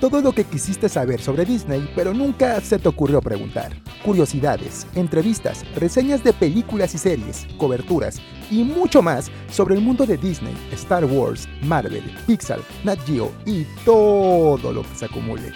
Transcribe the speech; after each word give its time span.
Todo 0.00 0.20
lo 0.20 0.32
que 0.32 0.44
quisiste 0.44 0.90
saber 0.90 1.22
sobre 1.22 1.46
Disney, 1.46 1.90
pero 1.96 2.12
nunca 2.12 2.60
se 2.60 2.78
te 2.78 2.86
ocurrió 2.86 3.22
preguntar. 3.22 3.72
Curiosidades, 4.04 4.86
entrevistas, 4.94 5.64
reseñas 5.74 6.22
de 6.22 6.34
películas 6.34 6.94
y 6.94 6.98
series, 6.98 7.46
coberturas 7.56 8.20
y 8.50 8.62
mucho 8.62 9.00
más 9.00 9.30
sobre 9.50 9.74
el 9.74 9.80
mundo 9.80 10.04
de 10.04 10.18
Disney, 10.18 10.54
Star 10.72 11.06
Wars, 11.06 11.48
Marvel, 11.62 12.04
Pixar, 12.26 12.60
Nat 12.84 12.98
Geo 13.06 13.32
y 13.46 13.64
todo 13.86 14.70
lo 14.70 14.82
que 14.82 14.94
se 14.94 15.06
acumule. 15.06 15.50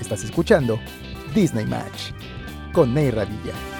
Estás 0.00 0.24
escuchando 0.24 0.78
Disney 1.34 1.66
Match 1.66 2.12
con 2.72 2.94
Ney 2.94 3.10
Radilla. 3.10 3.73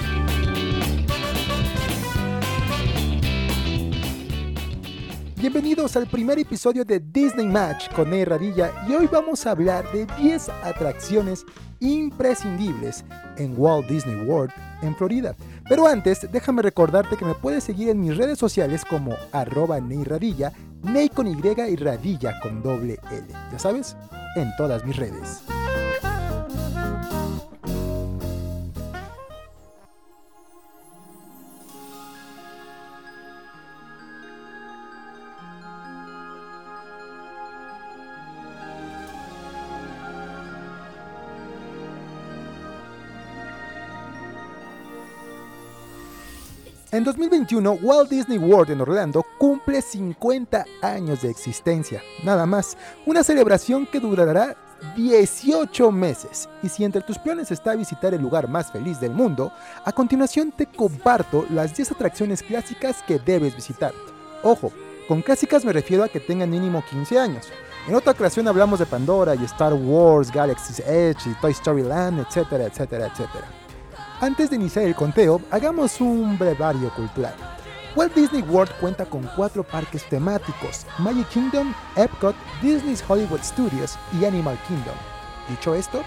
Bienvenidos 5.44 5.94
al 5.94 6.06
primer 6.06 6.38
episodio 6.38 6.86
de 6.86 7.00
Disney 7.00 7.44
Match 7.44 7.90
con 7.94 8.08
Ney 8.08 8.24
Radilla 8.24 8.72
y 8.88 8.94
hoy 8.94 9.06
vamos 9.12 9.44
a 9.44 9.50
hablar 9.50 9.84
de 9.92 10.06
10 10.18 10.48
atracciones 10.48 11.44
imprescindibles 11.80 13.04
en 13.36 13.52
Walt 13.54 13.86
Disney 13.86 14.26
World 14.26 14.54
en 14.80 14.96
Florida. 14.96 15.36
Pero 15.68 15.86
antes, 15.86 16.26
déjame 16.32 16.62
recordarte 16.62 17.18
que 17.18 17.26
me 17.26 17.34
puedes 17.34 17.62
seguir 17.62 17.90
en 17.90 18.00
mis 18.00 18.16
redes 18.16 18.38
sociales 18.38 18.86
como 18.88 19.14
arroba 19.32 19.78
Ney 19.80 20.02
Radilla, 20.04 20.50
Ney 20.82 21.10
con 21.10 21.26
Y 21.26 21.36
y 21.36 21.76
Radilla 21.76 22.40
con 22.40 22.62
doble 22.62 22.98
L. 23.10 23.26
Ya 23.52 23.58
sabes, 23.58 23.98
en 24.36 24.50
todas 24.56 24.82
mis 24.86 24.96
redes. 24.96 25.42
En 46.94 47.02
2021, 47.02 47.78
Walt 47.82 48.08
Disney 48.08 48.38
World 48.38 48.70
en 48.70 48.80
Orlando 48.80 49.26
cumple 49.36 49.82
50 49.82 50.64
años 50.80 51.22
de 51.22 51.28
existencia, 51.28 52.00
nada 52.22 52.46
más, 52.46 52.76
una 53.04 53.24
celebración 53.24 53.84
que 53.84 53.98
durará 53.98 54.56
18 54.94 55.90
meses. 55.90 56.48
Y 56.62 56.68
si 56.68 56.84
entre 56.84 57.02
tus 57.02 57.18
planes 57.18 57.50
está 57.50 57.74
visitar 57.74 58.14
el 58.14 58.22
lugar 58.22 58.46
más 58.46 58.70
feliz 58.70 59.00
del 59.00 59.10
mundo, 59.10 59.52
a 59.84 59.90
continuación 59.90 60.52
te 60.52 60.66
comparto 60.66 61.44
las 61.50 61.74
10 61.74 61.90
atracciones 61.90 62.44
clásicas 62.44 63.02
que 63.02 63.18
debes 63.18 63.56
visitar. 63.56 63.92
Ojo, 64.44 64.70
con 65.08 65.20
clásicas 65.20 65.64
me 65.64 65.72
refiero 65.72 66.04
a 66.04 66.08
que 66.08 66.20
tengan 66.20 66.50
mínimo 66.50 66.84
15 66.88 67.18
años. 67.18 67.48
En 67.88 67.96
otra 67.96 68.12
ocasión 68.12 68.46
hablamos 68.46 68.78
de 68.78 68.86
Pandora 68.86 69.34
y 69.34 69.42
Star 69.46 69.74
Wars, 69.74 70.30
Galaxy's 70.30 70.78
Edge 70.78 71.28
y 71.28 71.34
Toy 71.40 71.50
Story 71.50 71.82
Land, 71.82 72.20
etcétera, 72.20 72.66
etcétera, 72.66 73.08
etcétera. 73.08 73.63
Antes 74.20 74.48
de 74.48 74.56
iniciar 74.56 74.84
el 74.84 74.94
conteo, 74.94 75.40
hagamos 75.50 76.00
un 76.00 76.38
brevario 76.38 76.90
cultural. 76.94 77.34
Walt 77.96 78.14
Disney 78.14 78.42
World 78.42 78.72
cuenta 78.80 79.04
con 79.04 79.28
cuatro 79.36 79.64
parques 79.64 80.08
temáticos, 80.08 80.86
Magic 80.98 81.28
Kingdom, 81.28 81.74
Epcot, 81.96 82.34
Disney's 82.62 83.04
Hollywood 83.06 83.40
Studios 83.42 83.96
y 84.18 84.24
Animal 84.24 84.58
Kingdom. 84.66 84.94
Dicho 85.48 85.74
esto, 85.74 86.02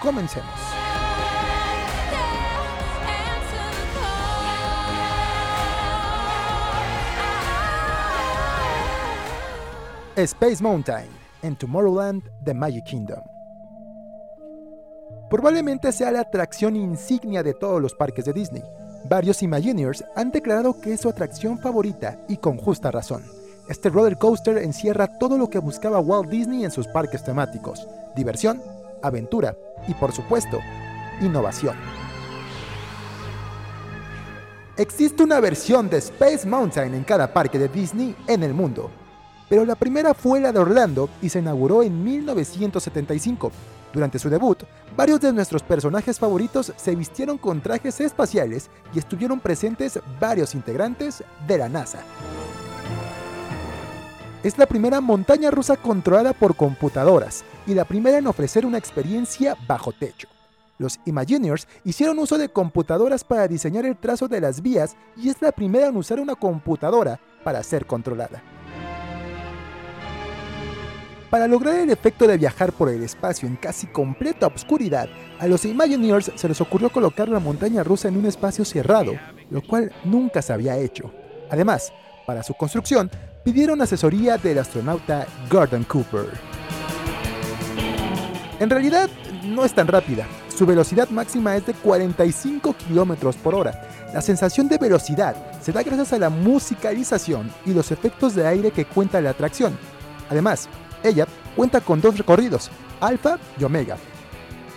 comencemos. 0.00 0.48
Space 10.16 10.62
Mountain 10.62 11.08
en 11.42 11.56
Tomorrowland 11.56 12.22
de 12.42 12.54
Magic 12.54 12.84
Kingdom. 12.84 13.35
Probablemente 15.28 15.90
sea 15.90 16.12
la 16.12 16.20
atracción 16.20 16.76
insignia 16.76 17.42
de 17.42 17.52
todos 17.52 17.82
los 17.82 17.94
parques 17.94 18.24
de 18.26 18.32
Disney. 18.32 18.62
Varios 19.08 19.42
Imagineers 19.42 20.04
han 20.14 20.30
declarado 20.30 20.80
que 20.80 20.92
es 20.92 21.00
su 21.00 21.08
atracción 21.08 21.58
favorita 21.58 22.16
y 22.28 22.36
con 22.36 22.56
justa 22.56 22.92
razón. 22.92 23.24
Este 23.68 23.90
roller 23.90 24.18
coaster 24.18 24.58
encierra 24.58 25.18
todo 25.18 25.36
lo 25.36 25.50
que 25.50 25.58
buscaba 25.58 25.98
Walt 25.98 26.30
Disney 26.30 26.64
en 26.64 26.70
sus 26.70 26.86
parques 26.86 27.24
temáticos: 27.24 27.88
diversión, 28.14 28.62
aventura 29.02 29.56
y, 29.88 29.94
por 29.94 30.12
supuesto, 30.12 30.60
innovación. 31.20 31.74
Existe 34.76 35.24
una 35.24 35.40
versión 35.40 35.90
de 35.90 35.96
Space 35.96 36.46
Mountain 36.46 36.94
en 36.94 37.02
cada 37.02 37.32
parque 37.32 37.58
de 37.58 37.66
Disney 37.66 38.14
en 38.28 38.44
el 38.44 38.54
mundo, 38.54 38.92
pero 39.48 39.64
la 39.64 39.74
primera 39.74 40.14
fue 40.14 40.38
la 40.38 40.52
de 40.52 40.60
Orlando 40.60 41.08
y 41.20 41.30
se 41.30 41.40
inauguró 41.40 41.82
en 41.82 42.04
1975 42.04 43.50
durante 43.96 44.18
su 44.18 44.28
debut, 44.28 44.62
varios 44.94 45.22
de 45.22 45.32
nuestros 45.32 45.62
personajes 45.62 46.18
favoritos 46.18 46.70
se 46.76 46.94
vistieron 46.94 47.38
con 47.38 47.62
trajes 47.62 47.98
espaciales 48.00 48.68
y 48.94 48.98
estuvieron 48.98 49.40
presentes 49.40 49.98
varios 50.20 50.54
integrantes 50.54 51.24
de 51.48 51.56
la 51.58 51.70
NASA. 51.70 52.00
Es 54.44 54.58
la 54.58 54.66
primera 54.66 55.00
montaña 55.00 55.50
rusa 55.50 55.76
controlada 55.76 56.34
por 56.34 56.54
computadoras 56.56 57.42
y 57.66 57.72
la 57.72 57.86
primera 57.86 58.18
en 58.18 58.26
ofrecer 58.26 58.66
una 58.66 58.76
experiencia 58.76 59.56
bajo 59.66 59.92
techo. 59.92 60.28
Los 60.78 61.00
Imagineers 61.06 61.66
hicieron 61.82 62.18
uso 62.18 62.36
de 62.36 62.50
computadoras 62.50 63.24
para 63.24 63.48
diseñar 63.48 63.86
el 63.86 63.96
trazo 63.96 64.28
de 64.28 64.42
las 64.42 64.60
vías 64.60 64.94
y 65.16 65.30
es 65.30 65.40
la 65.40 65.52
primera 65.52 65.86
en 65.86 65.96
usar 65.96 66.20
una 66.20 66.34
computadora 66.34 67.18
para 67.42 67.62
ser 67.62 67.86
controlada. 67.86 68.42
Para 71.30 71.48
lograr 71.48 71.74
el 71.74 71.90
efecto 71.90 72.28
de 72.28 72.38
viajar 72.38 72.72
por 72.72 72.88
el 72.88 73.02
espacio 73.02 73.48
en 73.48 73.56
casi 73.56 73.88
completa 73.88 74.46
oscuridad, 74.46 75.08
a 75.40 75.48
los 75.48 75.64
Imagineers 75.64 76.30
se 76.36 76.48
les 76.48 76.60
ocurrió 76.60 76.88
colocar 76.90 77.28
la 77.28 77.40
montaña 77.40 77.82
rusa 77.82 78.06
en 78.06 78.16
un 78.16 78.26
espacio 78.26 78.64
cerrado, 78.64 79.12
lo 79.50 79.60
cual 79.60 79.92
nunca 80.04 80.40
se 80.40 80.52
había 80.52 80.76
hecho. 80.78 81.12
Además, 81.50 81.92
para 82.26 82.44
su 82.44 82.54
construcción, 82.54 83.10
pidieron 83.44 83.82
asesoría 83.82 84.38
del 84.38 84.58
astronauta 84.58 85.26
Gordon 85.50 85.82
Cooper. 85.84 86.26
En 88.60 88.70
realidad, 88.70 89.10
no 89.44 89.64
es 89.64 89.74
tan 89.74 89.88
rápida. 89.88 90.26
Su 90.56 90.64
velocidad 90.64 91.08
máxima 91.10 91.56
es 91.56 91.66
de 91.66 91.74
45 91.74 92.74
km 92.88 93.34
por 93.36 93.54
hora. 93.56 93.88
La 94.14 94.22
sensación 94.22 94.68
de 94.68 94.78
velocidad 94.78 95.36
se 95.60 95.72
da 95.72 95.82
gracias 95.82 96.12
a 96.12 96.18
la 96.18 96.30
musicalización 96.30 97.52
y 97.66 97.74
los 97.74 97.90
efectos 97.90 98.34
de 98.36 98.46
aire 98.46 98.70
que 98.70 98.84
cuenta 98.84 99.20
la 99.20 99.30
atracción. 99.30 99.76
Además, 100.30 100.68
ella 101.08 101.26
cuenta 101.54 101.80
con 101.80 102.00
dos 102.00 102.18
recorridos, 102.18 102.70
alfa 103.00 103.38
y 103.58 103.64
omega. 103.64 103.96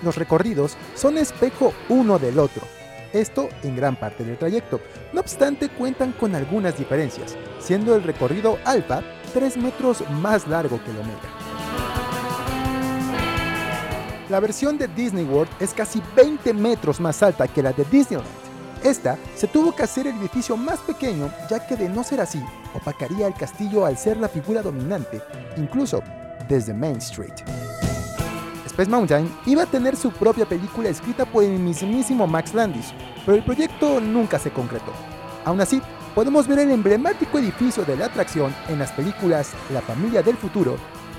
Los 0.04 0.16
recorridos 0.16 0.78
son 0.96 1.18
espejo 1.18 1.74
uno 1.90 2.20
del 2.20 2.40
otro, 2.40 2.62
esto 3.14 3.50
en 3.64 3.76
gran 3.76 3.96
parte 3.96 4.24
del 4.24 4.38
trayecto. 4.38 4.80
No 5.14 5.22
obstante, 5.22 5.70
cuentan 5.70 6.14
con 6.14 6.36
algunas 6.36 6.78
diferencias, 6.78 7.36
siendo 7.60 7.96
el 7.96 8.04
recorrido 8.04 8.58
alfa 8.66 9.02
3 9.34 9.58
metros 9.58 10.04
más 10.10 10.48
largo 10.48 10.82
que 10.84 10.92
el 10.92 10.98
omega. 10.98 11.20
La 14.30 14.40
versión 14.40 14.78
de 14.78 14.88
Disney 14.88 15.26
World 15.26 15.52
es 15.60 15.74
casi 15.74 16.02
20 16.16 16.54
metros 16.54 17.00
más 17.00 17.24
alta 17.24 17.48
que 17.48 17.64
la 17.64 17.74
de 17.74 17.84
Disneyland. 17.86 18.30
Esta 18.84 19.18
se 19.36 19.48
tuvo 19.48 19.76
que 19.76 19.84
hacer 19.84 20.08
el 20.08 20.18
edificio 20.20 20.56
más 20.56 20.80
pequeño 20.80 21.30
ya 21.50 21.66
que 21.66 21.76
de 21.76 21.90
no 21.90 22.04
ser 22.04 22.22
así, 22.22 22.42
opacaría 22.74 23.28
el 23.28 23.34
castillo 23.34 23.86
al 23.86 23.98
ser 23.98 24.18
la 24.18 24.30
figura 24.30 24.62
dominante, 24.62 25.22
incluso 25.58 26.02
desde 26.50 26.74
Main 26.74 26.98
Street. 26.98 27.34
Space 28.66 28.90
Mountain 28.90 29.30
iba 29.46 29.64
a 29.64 29.66
tener 29.66 29.96
su 29.96 30.12
propia 30.12 30.46
película 30.46 30.90
escrita 30.90 31.26
por 31.26 31.44
el 31.44 31.60
mismísimo 31.60 32.28
Max 32.28 32.54
Landis, 32.54 32.94
pero 33.26 33.38
el 33.38 33.44
proyecto 33.44 34.02
nunca 34.02 34.40
se 34.40 34.52
concretó. 34.52 34.92
Aún 35.46 35.62
así, 35.62 35.82
podemos 36.16 36.48
ver 36.48 36.60
el 36.60 36.72
emblemático 36.72 37.40
edificio 37.40 37.86
de 37.86 37.96
la 37.96 38.08
atracción 38.08 38.54
en 38.68 38.80
las 38.80 38.92
películas 38.92 39.52
La 39.74 39.82
familia 39.82 40.22
del 40.22 40.36
futuro 40.36 40.75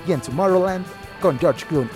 y 0.07 0.11
en 0.11 0.21
Tomorrowland 0.21 0.85
con 1.21 1.39
George 1.39 1.65
Clooney. 1.65 1.89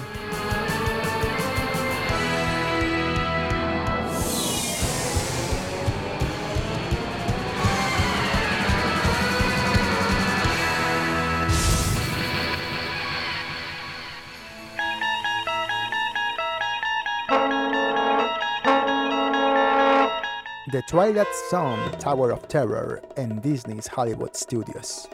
The 20.75 20.81
Twilight 20.81 21.30
Zone 21.50 21.80
Tower 22.00 22.33
of 22.33 22.50
Terror 22.50 23.01
en 23.16 23.39
Disney's 23.39 23.89
Hollywood 23.95 24.31
Studios. 24.36 25.07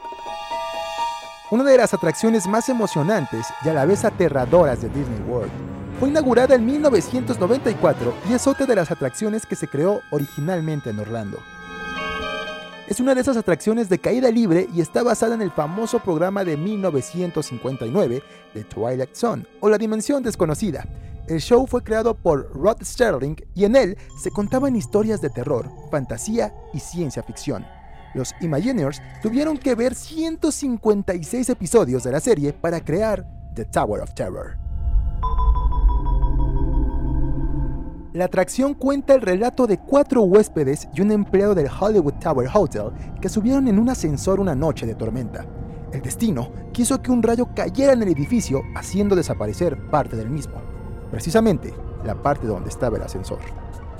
Una 1.52 1.64
de 1.64 1.78
las 1.78 1.94
atracciones 1.94 2.48
más 2.48 2.68
emocionantes 2.68 3.46
y 3.64 3.70
a 3.70 3.74
la 3.74 3.86
vez 3.86 4.04
aterradoras 4.04 4.82
de 4.82 4.90
Disney 4.90 5.22
World. 5.28 5.52
Fue 6.00 6.10
inaugurada 6.10 6.56
en 6.56 6.66
1994 6.66 8.12
y 8.28 8.34
es 8.34 8.48
otra 8.48 8.66
de 8.66 8.76
las 8.76 8.90
atracciones 8.90 9.46
que 9.46 9.56
se 9.56 9.68
creó 9.68 10.02
originalmente 10.10 10.90
en 10.90 10.98
Orlando. 10.98 11.38
es 12.88 13.00
una 13.00 13.14
de 13.14 13.22
esas 13.22 13.38
atracciones 13.38 13.88
de 13.88 14.00
caída 14.00 14.32
libre 14.32 14.68
y 14.74 14.82
está 14.82 15.04
basada 15.04 15.36
en 15.36 15.44
el 15.44 15.52
famoso 15.52 16.00
programa 16.00 16.44
de 16.44 16.58
1959 16.58 18.24
de 18.56 18.64
Twilight 18.64 19.14
Zone 19.14 19.46
o 19.60 19.70
La 19.70 19.78
Dimensión 19.78 20.24
Desconocida. 20.24 20.88
El 21.28 21.40
show 21.40 21.66
fue 21.68 21.84
creado 21.84 22.16
por 22.16 22.52
Rod 22.54 22.82
Sterling 22.84 23.36
y 23.54 23.66
en 23.66 23.76
él 23.76 23.98
se 24.22 24.32
contaban 24.32 24.76
historias 24.76 25.22
de 25.22 25.30
terror, 25.30 25.70
fantasía 25.90 26.54
y 26.74 26.80
ciencia 26.80 27.24
ficción. 27.24 27.66
Los 28.14 28.34
Imagineers 28.42 29.02
tuvieron 29.22 29.58
que 29.58 29.76
ver 29.76 29.96
156 29.96 31.50
episodios 31.50 32.04
de 32.04 32.12
la 32.12 32.20
serie 32.20 32.54
para 32.54 32.84
crear 32.84 33.26
The 33.54 33.66
Tower 33.66 34.02
of 34.02 34.14
Terror. 34.14 34.58
La 38.14 38.26
atracción 38.26 38.74
cuenta 38.74 39.14
el 39.14 39.22
relato 39.22 39.68
de 39.68 39.78
cuatro 39.78 40.24
huéspedes 40.24 40.90
y 40.94 41.00
un 41.00 41.12
empleado 41.12 41.56
del 41.56 41.70
Hollywood 41.70 42.16
Tower 42.16 42.50
Hotel 42.54 42.92
que 43.22 43.30
subieron 43.30 43.70
en 43.70 43.80
un 43.80 43.90
ascensor 43.90 44.42
una 44.42 44.54
noche 44.54 44.86
de 44.86 44.96
tormenta. 44.96 45.46
El 45.94 46.02
destino 46.02 46.52
quiso 46.74 47.02
que 47.02 47.12
un 47.12 47.24
rayo 47.24 47.48
cayera 47.56 47.94
en 47.94 48.02
el 48.02 48.10
edificio 48.10 48.64
haciendo 48.76 49.16
desaparecer 49.16 49.90
parte 49.90 50.18
del 50.18 50.30
mismo, 50.30 50.56
precisamente 51.12 51.74
la 52.04 52.16
parte 52.16 52.48
donde 52.48 52.70
estaba 52.70 52.98
el 52.98 53.04
ascensor. 53.04 53.40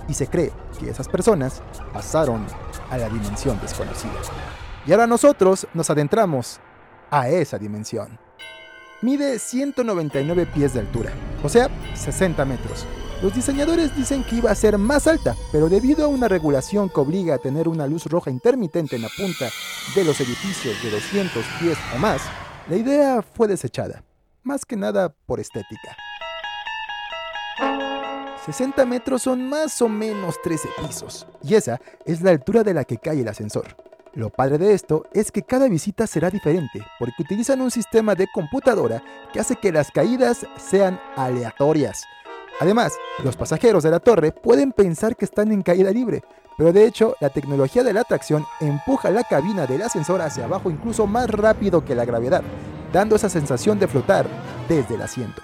Y 0.08 0.14
se 0.14 0.28
cree 0.28 0.52
que 0.80 0.90
esas 0.90 1.08
personas 1.08 1.62
pasaron 1.94 2.46
a 2.90 2.98
la 2.98 3.10
dimensión 3.10 3.60
desconocida. 3.62 4.14
Y 4.88 4.92
ahora 4.92 5.06
nosotros 5.06 5.68
nos 5.74 5.90
adentramos 5.90 6.60
a 7.12 7.30
esa 7.30 7.60
dimensión. 7.60 8.18
Mide 9.02 9.38
199 9.38 10.48
pies 10.48 10.74
de 10.74 10.80
altura, 10.80 11.12
o 11.44 11.50
sea, 11.50 11.70
60 11.94 12.46
metros 12.46 12.88
los 13.22 13.36
diseñadores 13.36 13.96
dicen 13.96 14.24
que 14.24 14.38
iba 14.38 14.50
a 14.50 14.56
ser 14.56 14.80
más 14.80 15.06
alta, 15.06 15.36
pero 15.52 15.70
debido 15.70 16.06
a 16.06 16.08
una 16.08 16.28
regulación 16.28 16.90
que 16.90 17.00
obliga 17.00 17.36
a 17.36 17.38
tener 17.38 17.68
una 17.68 17.86
luz 17.86 18.06
roja 18.08 18.32
intermitente 18.32 18.96
en 18.96 19.04
la 19.04 19.10
punta 19.16 19.48
de 19.96 20.04
los 20.04 20.20
edificios 20.20 20.82
de 20.82 20.90
200 20.90 21.46
pies 21.60 21.78
o 21.96 22.00
más, 22.00 22.22
la 22.68 22.78
idea 22.78 23.22
fue 23.22 23.48
desechada, 23.48 24.04
más 24.42 24.66
que 24.66 24.76
nada 24.76 25.14
por 25.28 25.40
estética. 25.40 25.96
60 28.46 28.86
metros 28.86 29.22
son 29.24 29.48
más 29.48 29.82
o 29.82 29.90
menos 29.90 30.42
13 30.42 30.70
pisos, 30.86 31.28
y 31.44 31.56
esa 31.56 31.80
es 32.06 32.22
la 32.22 32.32
altura 32.32 32.64
de 32.64 32.74
la 32.74 32.84
que 32.84 32.98
cae 32.98 33.22
el 33.22 33.28
ascensor. 33.28 33.76
Lo 34.14 34.30
padre 34.30 34.58
de 34.58 34.74
esto 34.74 35.06
es 35.14 35.32
que 35.32 35.44
cada 35.44 35.70
visita 35.70 36.06
será 36.08 36.30
diferente, 36.30 36.86
porque 37.00 37.22
utilizan 37.24 37.62
un 37.62 37.72
sistema 37.72 38.16
de 38.16 38.28
computadora 38.34 39.02
que 39.32 39.40
hace 39.40 39.56
que 39.56 39.72
las 39.72 39.90
caídas 39.92 40.46
sean 40.58 41.00
aleatorias, 41.16 42.04
Además, 42.62 43.00
los 43.24 43.36
pasajeros 43.36 43.82
de 43.82 43.90
la 43.90 44.00
torre 44.00 44.32
pueden 44.32 44.72
pensar 44.72 45.16
que 45.16 45.26
están 45.26 45.52
en 45.52 45.64
caída 45.64 45.90
libre, 45.90 46.24
pero 46.60 46.72
de 46.72 46.86
hecho 46.86 47.16
la 47.20 47.30
tecnología 47.30 47.84
de 47.84 47.92
la 47.92 48.02
atracción 48.02 48.46
empuja 48.60 49.10
la 49.10 49.24
cabina 49.24 49.66
del 49.66 49.82
ascensor 49.82 50.22
hacia 50.22 50.46
abajo 50.46 50.70
incluso 50.70 51.08
más 51.08 51.28
rápido 51.28 51.84
que 51.84 51.96
la 51.96 52.06
gravedad, 52.06 52.44
dando 52.94 53.16
esa 53.16 53.30
sensación 53.30 53.80
de 53.80 53.88
flotar 53.88 54.28
desde 54.70 54.94
el 54.94 55.02
asiento. 55.02 55.42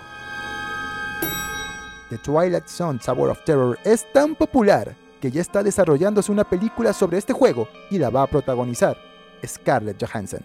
The 2.09 2.18
Twilight 2.18 2.69
Zone 2.69 3.00
Tower 3.00 3.30
of 3.30 3.44
Terror 3.44 3.77
es 3.83 4.06
tan 4.13 4.33
popular 4.33 4.95
que 5.19 5.30
ya 5.30 5.42
está 5.42 5.62
desarrollándose 5.62 6.31
una 6.31 6.45
película 6.45 6.94
sobre 6.94 7.18
este 7.18 7.33
juego 7.33 7.68
y 7.89 7.98
la 7.98 8.09
va 8.09 8.24
a 8.24 8.27
protagonizar 8.27 8.98
Scarlett 9.45 10.01
Johansson. 10.01 10.42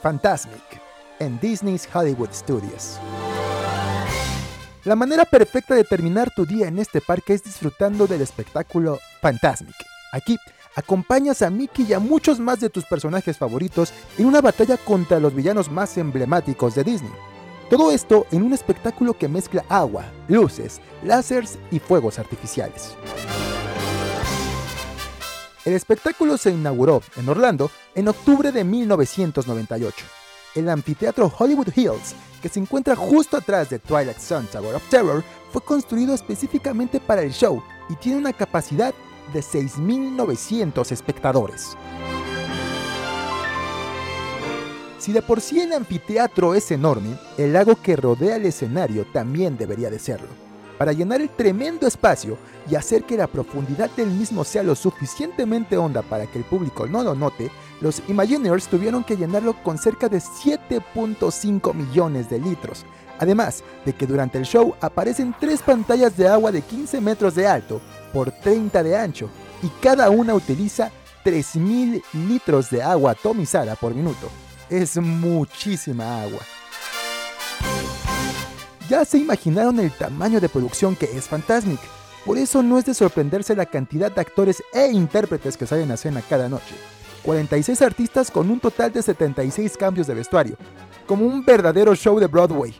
Fantasmic 0.00 0.80
en 1.18 1.38
Disney's 1.40 1.86
Hollywood 1.92 2.30
Studios. 2.32 2.98
La 4.86 4.94
manera 4.94 5.24
perfecta 5.24 5.74
de 5.74 5.82
terminar 5.82 6.30
tu 6.32 6.46
día 6.46 6.68
en 6.68 6.78
este 6.78 7.00
parque 7.00 7.34
es 7.34 7.42
disfrutando 7.42 8.06
del 8.06 8.20
espectáculo 8.20 9.00
Fantasmic. 9.20 9.74
Aquí 10.12 10.38
acompañas 10.76 11.42
a 11.42 11.50
Mickey 11.50 11.86
y 11.88 11.92
a 11.92 11.98
muchos 11.98 12.38
más 12.38 12.60
de 12.60 12.70
tus 12.70 12.84
personajes 12.84 13.36
favoritos 13.36 13.92
en 14.16 14.26
una 14.26 14.40
batalla 14.40 14.76
contra 14.76 15.18
los 15.18 15.34
villanos 15.34 15.72
más 15.72 15.98
emblemáticos 15.98 16.76
de 16.76 16.84
Disney. 16.84 17.10
Todo 17.68 17.90
esto 17.90 18.28
en 18.30 18.44
un 18.44 18.52
espectáculo 18.52 19.14
que 19.14 19.26
mezcla 19.26 19.64
agua, 19.68 20.04
luces, 20.28 20.80
láseres 21.02 21.58
y 21.72 21.80
fuegos 21.80 22.20
artificiales. 22.20 22.94
El 25.64 25.72
espectáculo 25.72 26.38
se 26.38 26.52
inauguró 26.52 27.02
en 27.16 27.28
Orlando 27.28 27.72
en 27.96 28.06
octubre 28.06 28.52
de 28.52 28.62
1998. 28.62 30.06
El 30.54 30.68
anfiteatro 30.68 31.32
Hollywood 31.36 31.72
Hills, 31.74 32.14
que 32.46 32.52
se 32.52 32.60
encuentra 32.60 32.94
justo 32.94 33.36
atrás 33.36 33.70
de 33.70 33.80
Twilight 33.80 34.20
Zone 34.20 34.46
Tower 34.52 34.76
of 34.76 34.88
Terror, 34.88 35.24
fue 35.50 35.60
construido 35.62 36.14
específicamente 36.14 37.00
para 37.00 37.22
el 37.22 37.32
show 37.32 37.60
y 37.88 37.96
tiene 37.96 38.18
una 38.18 38.32
capacidad 38.32 38.94
de 39.32 39.40
6.900 39.40 40.92
espectadores. 40.92 41.76
Si 45.00 45.10
de 45.10 45.22
por 45.22 45.40
sí 45.40 45.60
el 45.60 45.72
anfiteatro 45.72 46.54
es 46.54 46.70
enorme, 46.70 47.18
el 47.36 47.52
lago 47.52 47.74
que 47.82 47.96
rodea 47.96 48.36
el 48.36 48.46
escenario 48.46 49.06
también 49.12 49.56
debería 49.56 49.90
de 49.90 49.98
serlo 49.98 50.45
para 50.78 50.92
llenar 50.92 51.20
el 51.20 51.30
tremendo 51.30 51.86
espacio 51.86 52.38
y 52.70 52.74
hacer 52.74 53.04
que 53.04 53.16
la 53.16 53.26
profundidad 53.26 53.90
del 53.90 54.10
mismo 54.10 54.44
sea 54.44 54.62
lo 54.62 54.74
suficientemente 54.74 55.76
honda 55.76 56.02
para 56.02 56.26
que 56.26 56.38
el 56.38 56.44
público 56.44 56.86
no 56.86 57.02
lo 57.02 57.14
note, 57.14 57.50
los 57.80 58.02
Imagineers 58.08 58.68
tuvieron 58.68 59.04
que 59.04 59.16
llenarlo 59.16 59.54
con 59.62 59.78
cerca 59.78 60.08
de 60.08 60.18
7.5 60.18 61.74
millones 61.74 62.28
de 62.30 62.38
litros. 62.38 62.84
Además 63.18 63.64
de 63.84 63.94
que 63.94 64.06
durante 64.06 64.38
el 64.38 64.44
show 64.44 64.74
aparecen 64.80 65.34
tres 65.38 65.62
pantallas 65.62 66.16
de 66.16 66.28
agua 66.28 66.52
de 66.52 66.62
15 66.62 67.00
metros 67.00 67.34
de 67.34 67.46
alto 67.46 67.80
por 68.12 68.30
30 68.30 68.82
de 68.82 68.96
ancho 68.96 69.30
y 69.62 69.68
cada 69.80 70.10
una 70.10 70.34
utiliza 70.34 70.90
3.000 71.24 72.02
litros 72.28 72.70
de 72.70 72.82
agua 72.82 73.12
atomizada 73.12 73.74
por 73.74 73.94
minuto. 73.94 74.28
Es 74.68 74.96
muchísima 74.98 76.22
agua. 76.22 76.40
Ya 78.88 79.04
se 79.04 79.18
imaginaron 79.18 79.80
el 79.80 79.90
tamaño 79.90 80.40
de 80.40 80.48
producción 80.48 80.94
que 80.94 81.06
es 81.06 81.26
Fantasmic. 81.26 81.80
Por 82.24 82.38
eso 82.38 82.62
no 82.62 82.78
es 82.78 82.84
de 82.84 82.94
sorprenderse 82.94 83.56
la 83.56 83.66
cantidad 83.66 84.12
de 84.12 84.20
actores 84.20 84.62
e 84.72 84.86
intérpretes 84.92 85.56
que 85.56 85.66
salen 85.66 85.90
a 85.90 85.94
escena 85.94 86.22
cada 86.22 86.48
noche. 86.48 86.76
46 87.24 87.82
artistas 87.82 88.30
con 88.30 88.48
un 88.48 88.60
total 88.60 88.92
de 88.92 89.02
76 89.02 89.76
cambios 89.76 90.06
de 90.06 90.14
vestuario, 90.14 90.56
como 91.04 91.26
un 91.26 91.44
verdadero 91.44 91.96
show 91.96 92.20
de 92.20 92.28
Broadway. 92.28 92.74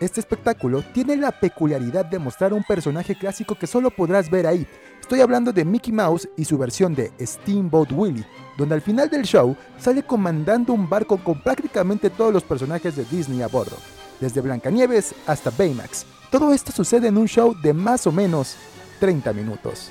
Este 0.00 0.20
espectáculo 0.20 0.82
tiene 0.94 1.16
la 1.16 1.30
peculiaridad 1.30 2.06
de 2.06 2.18
mostrar 2.18 2.54
un 2.54 2.64
personaje 2.64 3.14
clásico 3.14 3.54
que 3.54 3.66
solo 3.66 3.90
podrás 3.90 4.30
ver 4.30 4.46
ahí. 4.46 4.66
Estoy 4.98 5.20
hablando 5.20 5.52
de 5.52 5.66
Mickey 5.66 5.92
Mouse 5.92 6.26
y 6.38 6.46
su 6.46 6.56
versión 6.56 6.94
de 6.94 7.12
Steamboat 7.20 7.92
Willie, 7.92 8.26
donde 8.56 8.76
al 8.76 8.80
final 8.80 9.10
del 9.10 9.24
show 9.24 9.54
sale 9.78 10.02
comandando 10.02 10.72
un 10.72 10.88
barco 10.88 11.22
con 11.22 11.42
prácticamente 11.42 12.08
todos 12.08 12.32
los 12.32 12.42
personajes 12.42 12.96
de 12.96 13.04
Disney 13.04 13.42
a 13.42 13.48
bordo 13.48 13.76
desde 14.22 14.40
Blancanieves 14.40 15.14
hasta 15.26 15.50
Baymax. 15.50 16.06
Todo 16.30 16.54
esto 16.54 16.72
sucede 16.72 17.08
en 17.08 17.18
un 17.18 17.26
show 17.26 17.54
de 17.60 17.74
más 17.74 18.06
o 18.06 18.12
menos 18.12 18.56
30 19.00 19.32
minutos. 19.34 19.90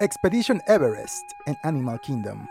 Expedition 0.00 0.62
Everest 0.68 1.32
en 1.46 1.56
Animal 1.64 2.00
Kingdom. 2.00 2.46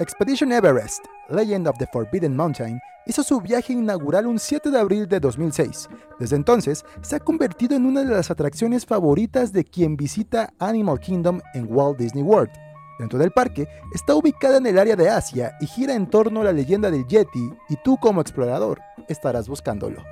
Expedition 0.00 0.50
Everest, 0.50 1.06
Legend 1.28 1.68
of 1.68 1.78
the 1.78 1.86
Forbidden 1.86 2.36
Mountain, 2.36 2.80
hizo 3.06 3.22
su 3.22 3.40
viaje 3.40 3.72
inaugural 3.72 4.26
un 4.26 4.38
7 4.38 4.70
de 4.70 4.78
abril 4.78 5.08
de 5.08 5.20
2006. 5.20 5.88
Desde 6.18 6.36
entonces, 6.36 6.84
se 7.00 7.16
ha 7.16 7.20
convertido 7.20 7.76
en 7.76 7.86
una 7.86 8.02
de 8.02 8.14
las 8.14 8.30
atracciones 8.30 8.86
favoritas 8.86 9.52
de 9.52 9.64
quien 9.64 9.96
visita 9.96 10.52
Animal 10.58 11.00
Kingdom 11.00 11.40
en 11.54 11.66
Walt 11.68 11.98
Disney 11.98 12.22
World. 12.22 12.50
Dentro 12.98 13.18
del 13.18 13.32
parque, 13.32 13.66
está 13.92 14.14
ubicada 14.14 14.58
en 14.58 14.66
el 14.66 14.78
área 14.78 14.96
de 14.96 15.08
Asia 15.08 15.56
y 15.60 15.66
gira 15.66 15.94
en 15.94 16.08
torno 16.08 16.42
a 16.42 16.44
la 16.44 16.52
leyenda 16.52 16.90
del 16.90 17.06
Yeti 17.06 17.50
y 17.68 17.76
tú 17.82 17.96
como 18.00 18.20
explorador 18.20 18.80
estarás 19.08 19.48
buscándolo. 19.48 20.02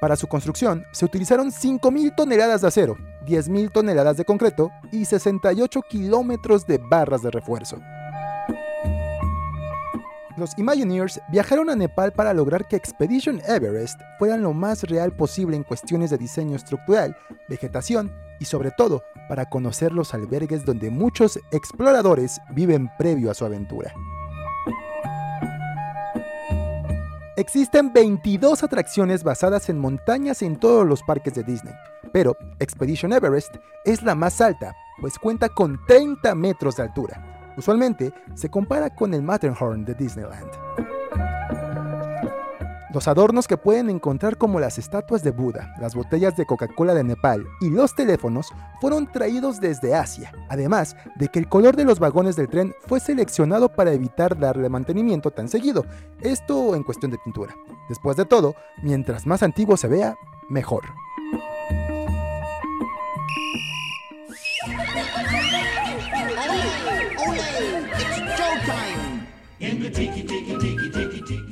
Para 0.00 0.14
su 0.14 0.28
construcción 0.28 0.84
se 0.92 1.04
utilizaron 1.04 1.50
5.000 1.50 2.14
toneladas 2.14 2.60
de 2.60 2.68
acero, 2.68 2.96
10.000 3.26 3.72
toneladas 3.72 4.16
de 4.16 4.24
concreto 4.24 4.70
y 4.92 5.04
68 5.04 5.82
kilómetros 5.88 6.66
de 6.66 6.78
barras 6.78 7.22
de 7.22 7.32
refuerzo. 7.32 7.78
Los 10.38 10.56
Imagineers 10.56 11.20
viajaron 11.32 11.68
a 11.68 11.74
Nepal 11.74 12.12
para 12.12 12.32
lograr 12.32 12.68
que 12.68 12.76
Expedition 12.76 13.42
Everest 13.48 14.00
fuera 14.20 14.36
lo 14.36 14.52
más 14.52 14.84
real 14.84 15.10
posible 15.10 15.56
en 15.56 15.64
cuestiones 15.64 16.10
de 16.10 16.18
diseño 16.18 16.54
estructural, 16.54 17.16
vegetación 17.48 18.14
y 18.38 18.44
sobre 18.44 18.70
todo 18.70 19.02
para 19.28 19.46
conocer 19.46 19.90
los 19.90 20.14
albergues 20.14 20.64
donde 20.64 20.90
muchos 20.90 21.40
exploradores 21.50 22.40
viven 22.52 22.88
previo 22.96 23.32
a 23.32 23.34
su 23.34 23.46
aventura. 23.46 23.92
Existen 27.36 27.92
22 27.92 28.62
atracciones 28.62 29.24
basadas 29.24 29.68
en 29.68 29.80
montañas 29.80 30.42
en 30.42 30.56
todos 30.56 30.86
los 30.86 31.02
parques 31.02 31.34
de 31.34 31.42
Disney, 31.42 31.74
pero 32.12 32.36
Expedition 32.60 33.12
Everest 33.12 33.56
es 33.84 34.02
la 34.02 34.14
más 34.14 34.40
alta, 34.40 34.76
pues 35.00 35.18
cuenta 35.18 35.48
con 35.48 35.80
30 35.86 36.32
metros 36.36 36.76
de 36.76 36.84
altura. 36.84 37.37
Usualmente 37.58 38.14
se 38.34 38.48
compara 38.48 38.88
con 38.88 39.12
el 39.12 39.22
Matterhorn 39.22 39.84
de 39.84 39.94
Disneyland. 39.94 40.48
Los 42.94 43.08
adornos 43.08 43.48
que 43.48 43.56
pueden 43.56 43.90
encontrar 43.90 44.38
como 44.38 44.60
las 44.60 44.78
estatuas 44.78 45.24
de 45.24 45.32
Buda, 45.32 45.74
las 45.80 45.96
botellas 45.96 46.36
de 46.36 46.46
Coca-Cola 46.46 46.94
de 46.94 47.02
Nepal 47.02 47.44
y 47.60 47.68
los 47.68 47.96
teléfonos 47.96 48.48
fueron 48.80 49.10
traídos 49.10 49.60
desde 49.60 49.94
Asia, 49.94 50.32
además 50.48 50.96
de 51.16 51.28
que 51.28 51.40
el 51.40 51.48
color 51.48 51.74
de 51.74 51.84
los 51.84 51.98
vagones 51.98 52.36
del 52.36 52.48
tren 52.48 52.74
fue 52.86 53.00
seleccionado 53.00 53.68
para 53.68 53.92
evitar 53.92 54.38
darle 54.38 54.68
mantenimiento 54.68 55.32
tan 55.32 55.48
seguido, 55.48 55.84
esto 56.20 56.76
en 56.76 56.84
cuestión 56.84 57.10
de 57.10 57.18
pintura. 57.18 57.56
Después 57.88 58.16
de 58.16 58.24
todo, 58.24 58.54
mientras 58.82 59.26
más 59.26 59.42
antiguo 59.42 59.76
se 59.76 59.88
vea, 59.88 60.16
mejor. 60.48 60.84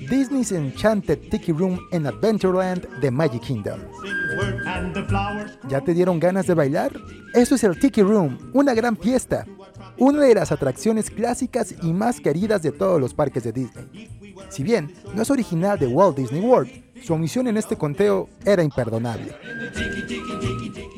Disney's 0.09 0.53
Enchanted 0.53 1.29
Tiki 1.29 1.53
Room 1.53 1.81
en 1.91 2.07
Adventureland 2.07 2.87
de 3.01 3.11
Magic 3.11 3.43
Kingdom. 3.43 3.81
¿Ya 5.69 5.81
te 5.81 5.93
dieron 5.93 6.21
ganas 6.21 6.47
de 6.47 6.55
bailar? 6.55 6.93
Eso 7.35 7.57
es 7.57 7.65
el 7.65 7.79
Tiki 7.79 8.03
Room, 8.03 8.39
una 8.53 8.75
gran 8.75 8.97
fiesta, 8.97 9.45
una 9.99 10.23
de 10.23 10.35
las 10.35 10.53
atracciones 10.53 11.11
clásicas 11.11 11.75
y 11.83 11.93
más 11.93 12.21
queridas 12.21 12.63
de 12.63 12.71
todos 12.71 13.01
los 13.01 13.13
parques 13.13 13.43
de 13.43 13.53
Disney. 13.53 14.09
Si 14.51 14.63
bien 14.63 14.93
no 15.15 15.23
es 15.23 15.31
original 15.31 15.79
de 15.79 15.89
Walt 15.89 16.17
Disney 16.17 16.41
World, 16.41 16.71
su 17.03 17.15
omisión 17.15 17.49
en 17.49 17.57
este 17.57 17.77
conteo 17.77 18.29
era 18.45 18.63
imperdonable. 18.63 19.35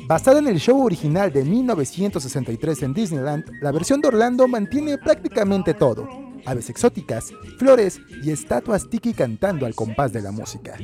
Basada 0.07 0.39
en 0.39 0.47
el 0.47 0.59
show 0.59 0.83
original 0.83 1.31
de 1.31 1.43
1963 1.43 2.83
en 2.83 2.93
Disneyland, 2.93 3.45
la 3.61 3.71
versión 3.71 3.99
de 4.01 4.09
Orlando 4.09 4.47
mantiene 4.47 4.97
prácticamente 4.97 5.73
todo, 5.73 6.07
aves 6.49 6.69
exóticas, 6.69 7.31
flores 7.57 8.01
y 8.23 8.31
estatuas 8.31 8.89
tiki 8.89 9.13
cantando 9.13 9.65
al 9.65 9.75
compás 9.75 10.11
de 10.11 10.21
la 10.21 10.31
música. 10.31 10.75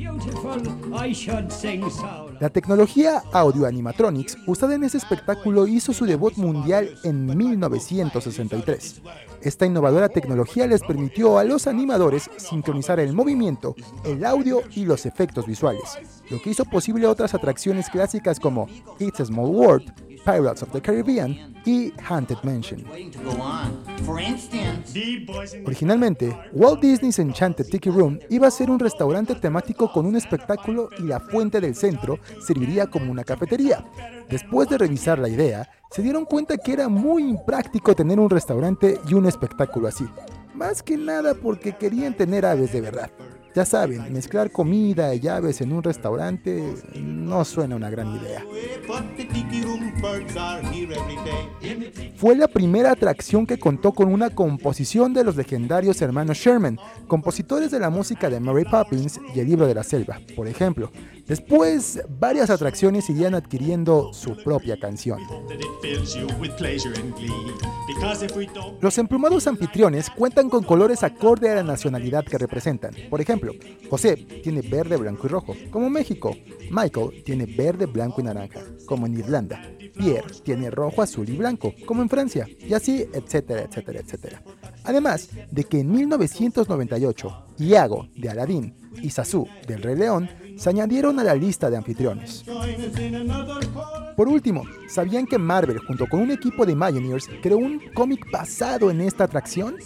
La 2.40 2.50
tecnología 2.50 3.22
audio 3.32 3.66
animatronics 3.66 4.38
usada 4.46 4.74
en 4.76 4.84
ese 4.84 4.98
espectáculo 4.98 5.66
hizo 5.66 5.92
su 5.92 6.06
debut 6.06 6.36
mundial 6.36 6.96
en 7.02 7.26
1963. 7.36 9.02
Esta 9.42 9.66
innovadora 9.66 10.08
tecnología 10.08 10.66
les 10.66 10.82
permitió 10.82 11.38
a 11.38 11.44
los 11.44 11.66
animadores 11.66 12.30
sincronizar 12.36 13.00
el 13.00 13.12
movimiento, 13.12 13.74
el 14.04 14.24
audio 14.24 14.62
y 14.74 14.84
los 14.84 15.04
efectos 15.04 15.46
visuales, 15.46 15.98
lo 16.30 16.40
que 16.40 16.50
hizo 16.50 16.64
posible 16.64 17.06
otras 17.06 17.34
atracciones 17.34 17.90
clásicas 17.90 18.40
como 18.40 18.68
It's 18.98 19.20
a 19.20 19.24
Small 19.26 19.50
World, 19.50 19.92
Pirates 20.26 20.60
of 20.64 20.72
the 20.72 20.80
Caribbean 20.80 21.54
y 21.64 21.92
Haunted 22.08 22.38
Mansion. 22.42 22.84
Originalmente, 25.64 26.36
Walt 26.52 26.80
Disney's 26.80 27.20
Enchanted 27.20 27.66
Tiki 27.70 27.90
Room 27.90 28.18
iba 28.28 28.48
a 28.48 28.50
ser 28.50 28.68
un 28.68 28.80
restaurante 28.80 29.36
temático 29.36 29.90
con 29.92 30.04
un 30.04 30.16
espectáculo 30.16 30.90
y 30.98 31.02
la 31.04 31.20
fuente 31.20 31.60
del 31.60 31.76
centro 31.76 32.18
serviría 32.44 32.88
como 32.88 33.12
una 33.12 33.22
cafetería. 33.22 33.84
Después 34.28 34.68
de 34.68 34.78
revisar 34.78 35.20
la 35.20 35.28
idea, 35.28 35.70
se 35.92 36.02
dieron 36.02 36.24
cuenta 36.24 36.58
que 36.58 36.72
era 36.72 36.88
muy 36.88 37.22
impráctico 37.22 37.94
tener 37.94 38.18
un 38.18 38.28
restaurante 38.28 38.98
y 39.08 39.14
un 39.14 39.26
espectáculo 39.26 39.86
así. 39.86 40.04
Más 40.56 40.82
que 40.82 40.96
nada 40.96 41.34
porque 41.34 41.76
querían 41.76 42.14
tener 42.14 42.46
aves 42.46 42.72
de 42.72 42.80
verdad. 42.80 43.10
Ya 43.54 43.64
saben, 43.64 44.12
mezclar 44.12 44.50
comida 44.50 45.14
y 45.14 45.28
aves 45.28 45.60
en 45.62 45.72
un 45.72 45.82
restaurante 45.82 46.74
no 46.94 47.44
suena 47.44 47.76
una 47.76 47.88
gran 47.88 48.14
idea. 48.14 48.44
Fue 52.16 52.36
la 52.36 52.48
primera 52.48 52.92
atracción 52.92 53.46
que 53.46 53.58
contó 53.58 53.92
con 53.92 54.12
una 54.12 54.30
composición 54.30 55.14
de 55.14 55.24
los 55.24 55.36
legendarios 55.36 56.00
hermanos 56.02 56.38
Sherman, 56.38 56.78
compositores 57.06 57.70
de 57.70 57.80
la 57.80 57.88
música 57.90 58.28
de 58.28 58.40
Mary 58.40 58.64
Poppins 58.64 59.20
y 59.34 59.40
el 59.40 59.48
libro 59.48 59.66
de 59.66 59.74
la 59.74 59.82
selva, 59.82 60.20
por 60.34 60.48
ejemplo. 60.48 60.90
Después, 61.26 62.00
varias 62.08 62.50
atracciones 62.50 63.10
irían 63.10 63.34
adquiriendo 63.34 64.12
su 64.12 64.36
propia 64.36 64.78
canción. 64.78 65.20
Los 68.80 68.98
emplumados 68.98 69.46
anfitriones 69.48 70.08
cuentan 70.10 70.48
con 70.48 70.62
colores 70.62 71.02
acorde 71.02 71.50
a 71.50 71.56
la 71.56 71.62
nacionalidad 71.64 72.24
que 72.24 72.38
representan. 72.38 72.94
Por 73.10 73.20
ejemplo, 73.20 73.52
José 73.90 74.16
tiene 74.16 74.62
verde, 74.62 74.96
blanco 74.96 75.26
y 75.26 75.30
rojo, 75.30 75.56
como 75.70 75.90
México. 75.90 76.36
Michael 76.70 77.22
tiene 77.24 77.46
verde, 77.46 77.86
blanco 77.86 78.20
y 78.20 78.24
naranja, 78.24 78.60
como 78.86 79.06
en 79.06 79.18
Irlanda. 79.18 79.60
Pierre 79.96 80.32
tiene 80.44 80.70
rojo, 80.70 81.02
azul 81.02 81.28
y 81.28 81.36
blanco, 81.36 81.74
como 81.86 82.02
en 82.02 82.08
Francia. 82.08 82.46
Y 82.58 82.72
así, 82.74 83.04
etcétera, 83.12 83.62
etcétera, 83.62 84.00
etcétera. 84.00 84.42
Además 84.84 85.30
de 85.50 85.64
que 85.64 85.80
en 85.80 85.90
1998, 85.90 87.46
Iago 87.58 88.08
de 88.14 88.28
Aladdin 88.28 88.74
y 89.02 89.10
Sasu 89.10 89.48
del 89.66 89.82
Rey 89.82 89.96
León 89.96 90.28
se 90.56 90.70
añadieron 90.70 91.18
a 91.20 91.24
la 91.24 91.34
lista 91.34 91.70
de 91.70 91.76
anfitriones. 91.76 92.44
Por 94.16 94.28
último, 94.28 94.64
¿sabían 94.88 95.26
que 95.26 95.38
Marvel, 95.38 95.78
junto 95.78 96.06
con 96.06 96.20
un 96.20 96.30
equipo 96.30 96.64
de 96.64 96.72
Imagineers, 96.72 97.28
creó 97.42 97.58
un 97.58 97.80
cómic 97.94 98.30
basado 98.30 98.90
en 98.90 99.02
esta 99.02 99.24
atracción? 99.24 99.76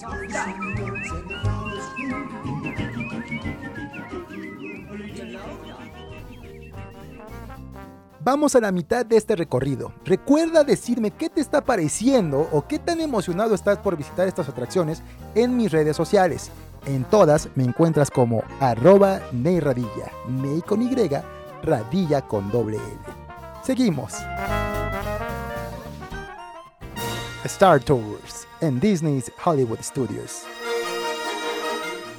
Vamos 8.22 8.54
a 8.54 8.60
la 8.60 8.70
mitad 8.70 9.06
de 9.06 9.16
este 9.16 9.34
recorrido. 9.34 9.94
Recuerda 10.04 10.62
decirme 10.62 11.10
qué 11.10 11.30
te 11.30 11.40
está 11.40 11.62
pareciendo 11.62 12.48
o 12.52 12.66
qué 12.68 12.78
tan 12.78 13.00
emocionado 13.00 13.54
estás 13.54 13.78
por 13.78 13.96
visitar 13.96 14.28
estas 14.28 14.48
atracciones 14.48 15.02
en 15.34 15.56
mis 15.56 15.72
redes 15.72 15.96
sociales. 15.96 16.50
En 16.87 17.04
todas 17.04 17.49
me 17.56 17.64
encuentras 17.64 18.10
como 18.10 18.42
arroba 18.58 19.20
neyradilla, 19.32 20.10
ney 20.28 20.62
con 20.62 20.80
Y, 20.80 20.94
radilla 21.62 22.22
con 22.22 22.50
doble 22.50 22.78
L. 22.78 23.14
Seguimos. 23.62 24.14
Star 27.44 27.80
Tours 27.80 28.46
en 28.60 28.80
Disney's 28.80 29.30
Hollywood 29.44 29.80
Studios. 29.82 30.42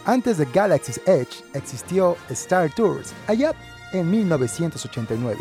Antes 0.05 0.37
de 0.37 0.45
Galaxy's 0.45 1.01
Edge 1.05 1.43
existió 1.53 2.15
Star 2.29 2.71
Tours, 2.73 3.13
allá 3.27 3.53
en 3.93 4.09
1989. 4.09 5.39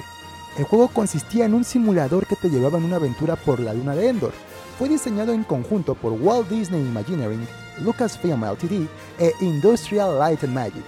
El 0.59 0.65
juego 0.65 0.89
consistía 0.89 1.45
en 1.45 1.55
un 1.55 1.65
simulador 1.65 2.27
que 2.27 2.37
te 2.37 2.51
llevaba 2.51 2.79
en 2.79 2.85
una 2.85 2.97
aventura 2.97 3.37
por 3.37 3.61
la 3.61 3.73
luna 3.75 3.95
de 3.95 4.09
Endor. 4.09 4.33
Fue 4.81 4.89
diseñado 4.89 5.35
en 5.35 5.45
conjunto 5.45 5.95
por 5.95 6.13
Walt 6.15 6.49
Disney 6.49 6.81
Imagineering, 6.81 7.47
Lucasfilm 7.83 8.43
Ltd. 8.43 8.89
e 9.19 9.31
Industrial 9.43 10.19
Light 10.19 10.43
and 10.43 10.55
Magic. 10.55 10.83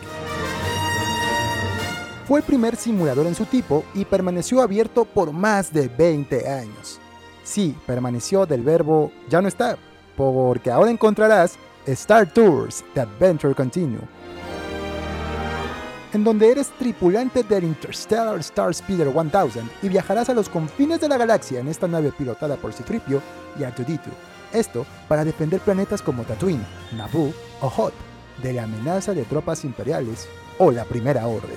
Fue 2.27 2.41
el 2.41 2.43
primer 2.47 2.75
simulador 2.77 3.27
en 3.27 3.35
su 3.35 3.45
tipo 3.45 3.85
y 3.93 4.07
permaneció 4.07 4.63
abierto 4.63 5.05
por 5.05 5.31
más 5.33 5.71
de 5.75 5.89
20 5.89 6.49
años. 6.49 7.01
Sí, 7.45 7.77
permaneció 7.85 8.47
del 8.47 8.63
verbo 8.63 9.13
ya 9.29 9.43
no 9.43 9.49
está, 9.49 9.77
porque 10.17 10.71
ahora 10.71 10.91
encontrarás 10.91 11.59
Star 11.85 12.33
Tours 12.33 12.83
The 12.95 13.03
Adventure 13.03 13.55
Continue 13.55 14.22
en 16.13 16.25
donde 16.25 16.51
eres 16.51 16.71
tripulante 16.79 17.43
del 17.43 17.65
Interstellar 17.65 18.39
Star 18.41 18.75
Speeder 18.75 19.09
1000 19.09 19.31
y 19.83 19.89
viajarás 19.89 20.29
a 20.29 20.35
los 20.35 20.49
confines 20.49 21.01
de 21.01 21.09
la 21.09 21.17
galaxia 21.17 21.61
en 21.61 21.69
esta 21.69 21.89
nave 21.89 22.13
pilotada 22.13 22.57
por 22.57 22.73
Citripio 22.73 23.23
y 23.59 23.63
R2D2. 23.63 24.01
Esto 24.53 24.85
para 25.09 25.25
defender 25.25 25.61
planetas 25.61 26.03
como 26.03 26.25
Tatooine, 26.25 26.65
Naboo 26.97 27.33
o 27.61 27.67
Hoth 27.69 27.95
de 28.43 28.53
la 28.53 28.65
amenaza 28.65 29.15
de 29.15 29.25
tropas 29.25 29.65
imperiales 29.65 30.29
o 30.59 30.71
la 30.71 30.85
Primera 30.85 31.27
Orden. 31.27 31.57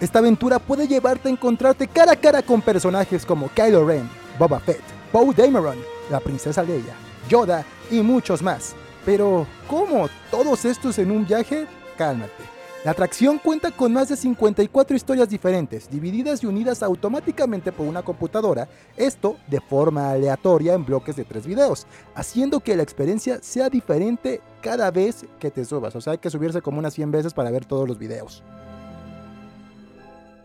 Esta 0.00 0.18
aventura 0.18 0.58
puede 0.58 0.88
llevarte 0.88 1.28
a 1.28 1.32
encontrarte 1.32 1.86
cara 1.86 2.12
a 2.12 2.16
cara 2.16 2.42
con 2.42 2.60
personajes 2.60 3.24
como 3.24 3.48
Kylo 3.48 3.86
Ren, 3.86 4.08
Boba 4.38 4.58
Fett, 4.58 4.82
Poe 5.12 5.32
Dameron, 5.34 5.76
la 6.10 6.18
princesa 6.18 6.62
Leia, 6.62 6.94
Yoda 7.28 7.64
y 7.90 8.00
muchos 8.00 8.42
más. 8.42 8.74
Pero, 9.04 9.46
¿cómo? 9.68 10.08
¿Todos 10.30 10.64
estos 10.64 10.98
en 10.98 11.10
un 11.10 11.26
viaje? 11.26 11.66
Cálmate. 11.96 12.62
La 12.84 12.90
atracción 12.90 13.38
cuenta 13.38 13.70
con 13.70 13.92
más 13.92 14.08
de 14.08 14.16
54 14.16 14.96
historias 14.96 15.28
diferentes, 15.28 15.88
divididas 15.88 16.42
y 16.42 16.46
unidas 16.46 16.82
automáticamente 16.82 17.70
por 17.70 17.86
una 17.86 18.02
computadora, 18.02 18.68
esto 18.96 19.36
de 19.46 19.60
forma 19.60 20.10
aleatoria 20.10 20.74
en 20.74 20.84
bloques 20.84 21.14
de 21.14 21.24
tres 21.24 21.46
videos, 21.46 21.86
haciendo 22.16 22.58
que 22.58 22.74
la 22.74 22.82
experiencia 22.82 23.38
sea 23.40 23.70
diferente 23.70 24.40
cada 24.60 24.90
vez 24.90 25.24
que 25.38 25.52
te 25.52 25.64
subas, 25.64 25.94
o 25.94 26.00
sea, 26.00 26.14
hay 26.14 26.18
que 26.18 26.28
subirse 26.28 26.60
como 26.60 26.80
unas 26.80 26.94
100 26.94 27.12
veces 27.12 27.34
para 27.34 27.52
ver 27.52 27.64
todos 27.66 27.86
los 27.86 27.98
videos. 27.98 28.42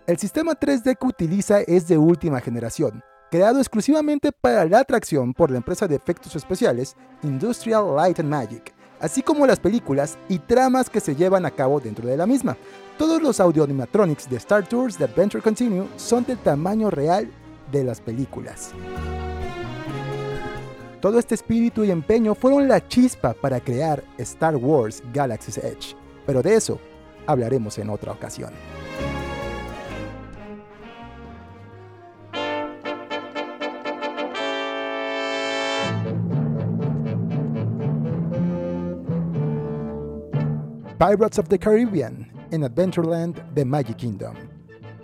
El 0.06 0.20
sistema 0.20 0.54
3D 0.54 0.96
que 0.96 1.08
utiliza 1.08 1.62
es 1.62 1.88
de 1.88 1.98
última 1.98 2.40
generación, 2.40 3.02
creado 3.32 3.58
exclusivamente 3.58 4.32
para 4.32 4.64
la 4.66 4.82
atracción 4.82 5.34
por 5.34 5.50
la 5.50 5.58
empresa 5.58 5.88
de 5.88 5.96
efectos 5.96 6.36
especiales 6.36 6.96
Industrial 7.24 7.96
Light 7.96 8.20
and 8.20 8.30
Magic, 8.30 8.77
así 9.00 9.22
como 9.22 9.48
las 9.48 9.60
películas 9.60 10.18
y 10.30 10.40
tramas 10.40 10.90
que 10.90 11.00
se 11.00 11.16
llevan 11.16 11.46
a 11.46 11.52
cabo 11.52 11.80
dentro 11.80 12.08
de 12.08 12.18
la 12.18 12.26
misma. 12.26 12.58
Todos 12.98 13.22
los 13.22 13.40
audio 13.40 13.64
animatronics 13.64 14.30
de 14.30 14.38
Star 14.38 14.68
Tours 14.68 14.98
de 14.98 15.06
Adventure 15.06 15.44
Continue 15.44 15.88
son 15.98 16.26
del 16.26 16.38
tamaño 16.38 16.90
real 16.90 17.30
de 17.72 17.84
las 17.84 18.02
películas. 18.02 18.72
Todo 21.02 21.20
este 21.20 21.36
espíritu 21.36 21.84
y 21.84 21.92
empeño 21.92 22.34
fueron 22.34 22.68
la 22.68 22.86
chispa 22.88 23.34
para 23.34 23.60
crear 23.60 24.04
Star 24.18 24.56
Wars 24.56 25.04
Galaxy's 25.14 25.60
Edge, 25.60 25.96
pero 26.26 26.42
de 26.42 26.56
eso 26.56 26.80
hablaremos 27.28 27.78
en 27.78 27.90
otra 27.90 28.12
ocasión. 28.12 28.52
Pirates 40.98 41.38
of 41.38 41.48
the 41.48 41.60
Caribbean 41.60 42.28
en 42.50 42.64
Adventureland 42.64 43.54
The 43.54 43.64
Magic 43.64 43.98
Kingdom. 43.98 44.34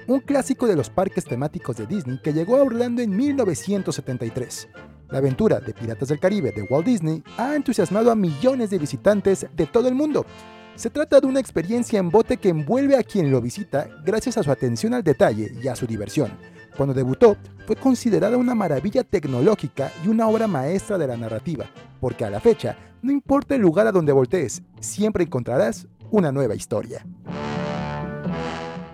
Un 0.08 0.22
clásico 0.22 0.66
de 0.66 0.76
los 0.76 0.90
parques 0.90 1.24
temáticos 1.24 1.78
de 1.78 1.86
Disney 1.86 2.20
que 2.24 2.34
llegó 2.34 2.58
a 2.58 2.64
Orlando 2.64 3.04
en 3.04 3.16
1973. 3.16 4.70
La 5.10 5.20
aventura 5.20 5.60
de 5.60 5.72
Piratas 5.72 6.10
del 6.10 6.20
Caribe 6.20 6.52
de 6.52 6.64
Walt 6.64 6.88
Disney 6.88 7.24
ha 7.38 7.56
entusiasmado 7.56 8.10
a 8.10 8.16
millones 8.16 8.72
de 8.72 8.80
visitantes 8.80 9.46
de 9.56 9.68
todo 9.68 9.88
el 9.88 9.94
mundo. 9.94 10.26
Se 10.74 10.90
trata 10.90 11.20
de 11.20 11.28
una 11.28 11.40
experiencia 11.40 12.00
en 12.00 12.10
bote 12.10 12.38
que 12.38 12.50
envuelve 12.50 12.98
a 12.98 13.04
quien 13.04 13.30
lo 13.30 13.40
visita 13.40 13.88
gracias 14.04 14.40
a 14.40 14.44
su 14.44 14.50
atención 14.50 14.96
al 14.96 15.04
detalle 15.04 15.54
y 15.62 15.68
a 15.68 15.76
su 15.76 15.86
diversión. 15.86 16.32
Cuando 16.76 16.94
debutó, 16.94 17.38
fue 17.68 17.76
considerada 17.76 18.38
una 18.38 18.56
maravilla 18.56 19.04
tecnológica 19.04 19.92
y 20.04 20.08
una 20.08 20.28
obra 20.28 20.48
maestra 20.48 20.98
de 20.98 21.08
la 21.08 21.18
narrativa, 21.18 21.66
porque 22.00 22.26
a 22.26 22.30
la 22.30 22.40
fecha, 22.40 22.76
no 23.02 23.12
importa 23.12 23.56
el 23.56 23.62
lugar 23.62 23.88
a 23.88 23.92
donde 23.92 24.12
voltees, 24.12 24.64
siempre 24.80 25.24
encontrarás 25.24 25.88
una 26.10 26.32
nueva 26.32 26.56
historia. 26.56 27.06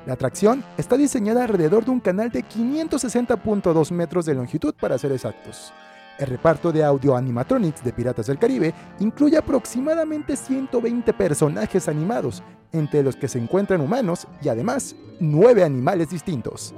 La 0.05 0.13
atracción 0.13 0.63
está 0.77 0.97
diseñada 0.97 1.43
alrededor 1.43 1.85
de 1.85 1.91
un 1.91 1.99
canal 1.99 2.31
de 2.31 2.43
560.2 2.43 3.91
metros 3.91 4.25
de 4.25 4.33
longitud 4.33 4.73
para 4.73 4.97
ser 4.97 5.11
exactos. 5.11 5.71
El 6.17 6.27
reparto 6.27 6.71
de 6.71 6.83
audio 6.83 7.15
animatronics 7.15 7.83
de 7.83 7.93
Piratas 7.93 8.27
del 8.27 8.39
Caribe 8.39 8.73
incluye 8.99 9.37
aproximadamente 9.37 10.35
120 10.35 11.13
personajes 11.13 11.87
animados, 11.87 12.43
entre 12.73 13.03
los 13.03 13.15
que 13.15 13.27
se 13.27 13.39
encuentran 13.39 13.81
humanos 13.81 14.27
y 14.41 14.49
además 14.49 14.95
9 15.19 15.63
animales 15.63 16.09
distintos. 16.09 16.73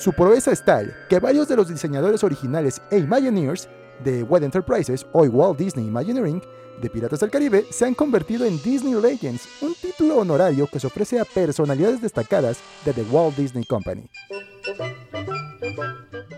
Su 0.00 0.14
proeza 0.14 0.50
es 0.50 0.64
tal 0.64 0.96
que 1.10 1.20
varios 1.20 1.46
de 1.46 1.56
los 1.56 1.68
diseñadores 1.68 2.24
originales 2.24 2.80
e 2.90 2.96
Imagineers 2.96 3.68
de 4.02 4.22
Web 4.22 4.44
Enterprises, 4.44 5.06
hoy 5.12 5.28
Walt 5.28 5.58
Disney 5.58 5.86
Imagineering, 5.86 6.40
de 6.80 6.88
Piratas 6.88 7.20
del 7.20 7.28
Caribe, 7.28 7.66
se 7.70 7.84
han 7.84 7.92
convertido 7.92 8.46
en 8.46 8.58
Disney 8.62 8.94
Legends, 8.94 9.46
un 9.60 9.74
título 9.74 10.16
honorario 10.16 10.66
que 10.68 10.80
se 10.80 10.86
ofrece 10.86 11.20
a 11.20 11.26
personalidades 11.26 12.00
destacadas 12.00 12.60
de 12.86 12.94
The 12.94 13.02
Walt 13.10 13.36
Disney 13.36 13.62
Company. 13.66 14.08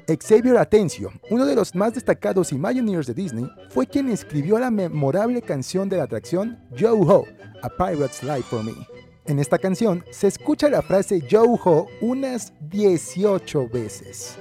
Xavier 0.09 0.59
Atencio, 0.59 1.13
uno 1.31 1.47
de 1.47 1.55
los 1.55 1.73
más 1.77 1.95
destacados 1.95 2.51
Imagineers 2.51 3.07
de 3.07 3.15
Disney, 3.15 3.49
fue 3.69 3.87
quien 3.87 4.09
escribió 4.09 4.59
la 4.59 4.73
memorable 4.73 5.41
canción 5.41 5.89
de 5.89 5.99
la 5.99 6.03
atracción 6.03 6.59
Yo 6.73 6.95
Ho, 6.95 7.27
A 7.63 7.69
Pirate's 7.69 8.25
Life 8.25 8.49
for 8.51 8.65
Me. 8.65 8.75
En 9.25 9.39
esta 9.39 9.59
canción 9.59 10.05
se 10.11 10.27
escucha 10.27 10.69
la 10.69 10.83
frase 10.83 11.23
Yo 11.29 11.45
Ho 11.45 11.87
unas 12.01 12.53
18 12.61 13.69
veces. 13.69 14.37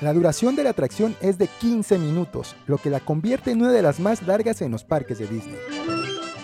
La 0.00 0.14
duración 0.14 0.56
de 0.56 0.64
la 0.64 0.70
atracción 0.70 1.14
es 1.20 1.36
de 1.36 1.46
15 1.46 1.98
minutos, 1.98 2.56
lo 2.66 2.78
que 2.78 2.88
la 2.88 3.00
convierte 3.00 3.50
en 3.50 3.60
una 3.60 3.72
de 3.72 3.82
las 3.82 4.00
más 4.00 4.26
largas 4.26 4.62
en 4.62 4.72
los 4.72 4.84
parques 4.84 5.18
de 5.18 5.26
Disney. 5.26 5.58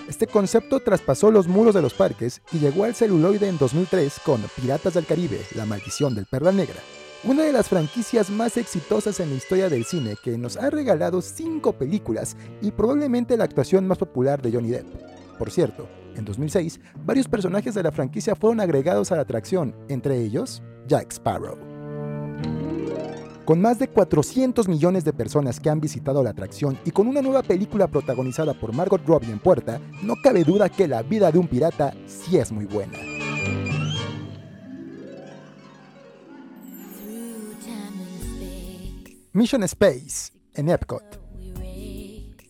Este 0.06 0.26
concepto 0.26 0.80
traspasó 0.80 1.30
los 1.30 1.48
muros 1.48 1.74
de 1.74 1.80
los 1.80 1.94
parques 1.94 2.42
y 2.52 2.58
llegó 2.58 2.84
al 2.84 2.94
celuloide 2.94 3.48
en 3.48 3.56
2003 3.56 4.20
con 4.20 4.42
Piratas 4.54 4.92
del 4.92 5.06
Caribe, 5.06 5.40
La 5.54 5.64
Maldición 5.64 6.14
del 6.14 6.26
Perla 6.26 6.52
Negra, 6.52 6.76
una 7.24 7.44
de 7.44 7.52
las 7.52 7.70
franquicias 7.70 8.28
más 8.28 8.58
exitosas 8.58 9.18
en 9.20 9.30
la 9.30 9.36
historia 9.36 9.70
del 9.70 9.86
cine 9.86 10.16
que 10.22 10.36
nos 10.36 10.58
ha 10.58 10.68
regalado 10.68 11.22
cinco 11.22 11.72
películas 11.72 12.36
y 12.60 12.70
probablemente 12.70 13.38
la 13.38 13.44
actuación 13.44 13.88
más 13.88 13.96
popular 13.96 14.42
de 14.42 14.52
Johnny 14.52 14.68
Depp. 14.68 14.86
Por 15.38 15.50
cierto, 15.50 15.88
en 16.16 16.24
2006, 16.24 16.80
varios 17.04 17.28
personajes 17.28 17.74
de 17.74 17.82
la 17.82 17.92
franquicia 17.92 18.34
fueron 18.34 18.60
agregados 18.60 19.12
a 19.12 19.16
la 19.16 19.22
atracción, 19.22 19.74
entre 19.88 20.18
ellos 20.20 20.62
Jack 20.86 21.12
Sparrow. 21.12 21.58
Con 23.44 23.60
más 23.60 23.78
de 23.78 23.86
400 23.86 24.66
millones 24.66 25.04
de 25.04 25.12
personas 25.12 25.60
que 25.60 25.70
han 25.70 25.80
visitado 25.80 26.20
la 26.24 26.30
atracción 26.30 26.76
y 26.84 26.90
con 26.90 27.06
una 27.06 27.22
nueva 27.22 27.44
película 27.44 27.86
protagonizada 27.86 28.54
por 28.54 28.72
Margot 28.72 29.06
Robbie 29.06 29.30
en 29.30 29.38
puerta, 29.38 29.80
no 30.02 30.14
cabe 30.20 30.42
duda 30.42 30.68
que 30.68 30.88
la 30.88 31.02
vida 31.02 31.30
de 31.30 31.38
un 31.38 31.46
pirata 31.46 31.94
sí 32.06 32.38
es 32.38 32.50
muy 32.50 32.64
buena. 32.64 32.98
Mission 39.32 39.62
Space, 39.64 40.32
en 40.54 40.70
Epcot. 40.70 41.25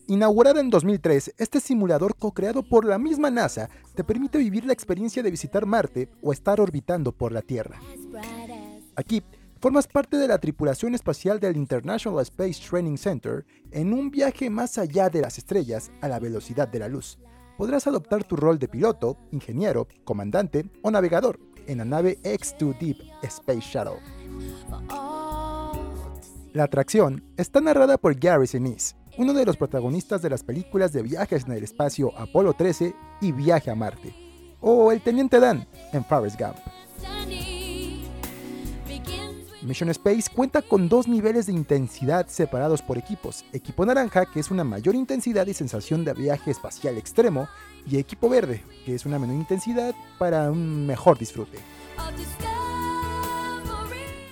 Inaugurada 0.09 0.61
en 0.61 0.69
2003, 0.69 1.33
este 1.37 1.59
simulador 1.59 2.15
co-creado 2.15 2.63
por 2.63 2.85
la 2.85 2.97
misma 2.97 3.29
NASA 3.29 3.69
te 3.93 4.05
permite 4.05 4.37
vivir 4.37 4.65
la 4.65 4.71
experiencia 4.71 5.21
de 5.21 5.29
visitar 5.29 5.65
Marte 5.65 6.07
o 6.21 6.31
estar 6.31 6.61
orbitando 6.61 7.11
por 7.11 7.33
la 7.33 7.41
Tierra. 7.41 7.77
Aquí, 8.95 9.21
formas 9.59 9.85
parte 9.85 10.15
de 10.15 10.29
la 10.29 10.37
tripulación 10.37 10.95
espacial 10.95 11.41
del 11.41 11.57
International 11.57 12.21
Space 12.21 12.61
Training 12.69 12.95
Center 12.95 13.45
en 13.71 13.91
un 13.91 14.09
viaje 14.09 14.49
más 14.49 14.77
allá 14.77 15.09
de 15.09 15.21
las 15.21 15.37
estrellas 15.37 15.91
a 15.99 16.07
la 16.07 16.19
velocidad 16.19 16.69
de 16.69 16.79
la 16.79 16.87
luz. 16.87 17.19
Podrás 17.57 17.85
adoptar 17.85 18.23
tu 18.23 18.37
rol 18.37 18.59
de 18.59 18.69
piloto, 18.69 19.17
ingeniero, 19.31 19.89
comandante 20.05 20.71
o 20.83 20.89
navegador 20.89 21.37
en 21.65 21.79
la 21.79 21.85
nave 21.85 22.17
X2 22.23 22.79
Deep 22.79 22.97
Space 23.23 23.59
Shuttle. 23.59 23.99
La 26.53 26.63
atracción 26.63 27.23
está 27.35 27.59
narrada 27.59 27.97
por 27.97 28.17
Gary 28.17 28.47
Sinise, 28.47 28.95
uno 29.17 29.33
de 29.33 29.45
los 29.45 29.57
protagonistas 29.57 30.21
de 30.21 30.29
las 30.29 30.43
películas 30.43 30.93
de 30.93 31.01
viajes 31.01 31.45
en 31.45 31.53
el 31.53 31.63
espacio 31.63 32.17
Apolo 32.17 32.53
13 32.53 32.93
y 33.21 33.31
Viaje 33.31 33.71
a 33.71 33.75
Marte, 33.75 34.13
o 34.61 34.91
el 34.91 35.01
Teniente 35.01 35.39
Dan 35.39 35.67
en 35.91 36.05
Forrest 36.05 36.39
Gump. 36.39 36.57
Mission 39.63 39.89
Space 39.89 40.29
cuenta 40.33 40.61
con 40.61 40.87
dos 40.87 41.07
niveles 41.07 41.47
de 41.47 41.53
intensidad 41.53 42.27
separados 42.27 42.81
por 42.81 42.97
equipos, 42.97 43.43
equipo 43.51 43.85
naranja, 43.85 44.25
que 44.25 44.39
es 44.39 44.49
una 44.49 44.63
mayor 44.63 44.95
intensidad 44.95 45.45
y 45.47 45.53
sensación 45.53 46.05
de 46.05 46.13
viaje 46.13 46.51
espacial 46.51 46.97
extremo, 46.97 47.49
y 47.85 47.97
equipo 47.97 48.29
verde, 48.29 48.63
que 48.85 48.95
es 48.95 49.05
una 49.05 49.19
menor 49.19 49.35
intensidad 49.35 49.95
para 50.17 50.51
un 50.51 50.85
mejor 50.85 51.17
disfrute. 51.17 51.57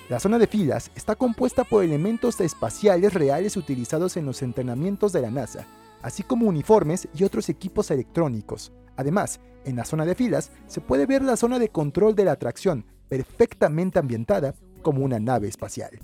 La 0.08 0.20
zona 0.20 0.38
de 0.38 0.46
filas 0.46 0.92
está 0.94 1.16
compuesta 1.16 1.64
por 1.64 1.82
elementos 1.82 2.40
espaciales 2.40 3.12
reales 3.12 3.56
utilizados 3.56 4.16
en 4.16 4.24
los 4.24 4.40
entrenamientos 4.40 5.12
de 5.12 5.20
la 5.20 5.32
NASA, 5.32 5.66
así 6.00 6.22
como 6.22 6.46
uniformes 6.46 7.08
y 7.12 7.24
otros 7.24 7.48
equipos 7.48 7.90
electrónicos. 7.90 8.72
Además, 8.94 9.40
en 9.64 9.74
la 9.74 9.84
zona 9.84 10.06
de 10.06 10.14
filas 10.14 10.52
se 10.68 10.80
puede 10.80 11.06
ver 11.06 11.22
la 11.22 11.36
zona 11.36 11.58
de 11.58 11.70
control 11.70 12.14
de 12.14 12.24
la 12.24 12.32
atracción, 12.32 12.86
perfectamente 13.08 13.98
ambientada 13.98 14.54
como 14.80 15.04
una 15.04 15.18
nave 15.18 15.48
espacial. 15.48 15.98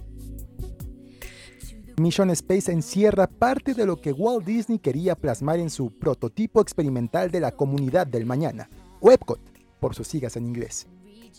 Mission 1.97 2.31
Space 2.31 2.73
encierra 2.73 3.29
parte 3.29 3.73
de 3.73 3.87
lo 3.87 4.01
que 4.01 4.11
Walt 4.11 4.45
Disney 4.45 4.81
quería 4.81 5.15
plasmar 5.15 5.61
en 5.61 5.71
su 5.71 5.97
prototipo 5.97 6.61
experimental 6.61 7.31
de 7.31 7.39
la 7.39 7.53
comunidad 7.53 8.09
del 8.09 8.27
mañana, 8.27 8.69
o 8.99 9.13
Epcot, 9.13 9.39
por 9.79 9.95
sus 9.95 10.09
siglas 10.09 10.37
en 10.37 10.47
inglés. 10.47 10.89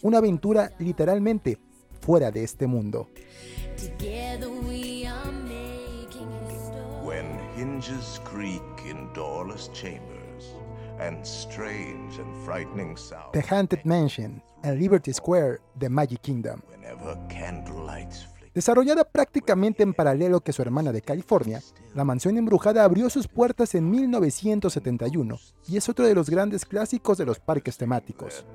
Una 0.02 0.19
aventura 0.19 0.71
literalmente 0.80 1.60
fuera 2.04 2.32
de 2.32 2.44
este 2.44 2.68
mundo. 2.68 3.08
When 7.02 7.39
hinges 7.56 8.20
creak 8.24 8.62
in 8.86 9.12
doorless 9.13 9.70
chambers 9.74 10.54
and 11.00 11.26
strange 11.26 12.18
and 12.18 12.46
frightening 12.46 12.98
sounds. 12.98 13.34
The 13.34 13.42
Haunted 13.42 13.86
Mansion 13.86 14.42
and 14.63 14.80
Liberty 14.82 15.12
Square, 15.13 15.60
The 15.80 15.89
Magic 15.89 16.22
Kingdom. 16.22 16.62
Whenever 16.70 17.16
candlelights 17.30 18.26
Desarrollada 18.54 19.04
prácticamente 19.04 19.84
en 19.84 19.94
paralelo 19.94 20.42
que 20.42 20.54
su 20.54 20.62
hermana 20.62 20.92
de 20.92 21.02
California, 21.02 21.62
la 21.96 22.04
mansión 22.04 22.38
embrujada 22.38 22.84
abrió 22.84 23.10
sus 23.10 23.28
puertas 23.28 23.74
en 23.76 23.89
1971 23.89 25.39
y 25.68 25.78
es 25.78 25.89
otro 25.89 26.06
de 26.06 26.13
los 26.13 26.30
grandes 26.30 26.66
clásicos 26.66 27.18
de 27.18 27.26
los 27.26 27.39
parques 27.39 27.78
temáticos. 27.78 28.46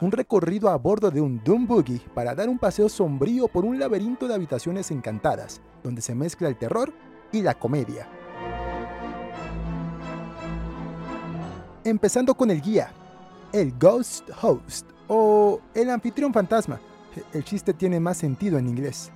Un 0.00 0.12
recorrido 0.12 0.68
a 0.68 0.76
bordo 0.76 1.10
de 1.10 1.20
un 1.20 1.42
Doom 1.42 1.66
Buggy 1.66 2.00
para 2.14 2.34
dar 2.34 2.48
un 2.48 2.58
paseo 2.58 2.88
sombrío 2.88 3.48
por 3.48 3.64
un 3.64 3.78
laberinto 3.78 4.28
de 4.28 4.34
habitaciones 4.34 4.90
encantadas, 4.90 5.60
donde 5.82 6.02
se 6.02 6.14
mezcla 6.14 6.48
el 6.48 6.58
terror 6.58 6.92
y 7.32 7.42
la 7.42 7.54
comedia. 7.58 8.06
empezando 11.84 12.34
con 12.34 12.50
el 12.50 12.60
guía, 12.60 12.92
el 13.52 13.72
Ghost 13.78 14.30
Host 14.40 14.88
o 15.08 15.60
el 15.74 15.90
anfitrión 15.90 16.32
fantasma. 16.32 16.80
El 17.32 17.44
chiste 17.44 17.74
tiene 17.74 18.00
más 18.00 18.16
sentido 18.16 18.58
en 18.58 18.68
inglés. 18.68 19.10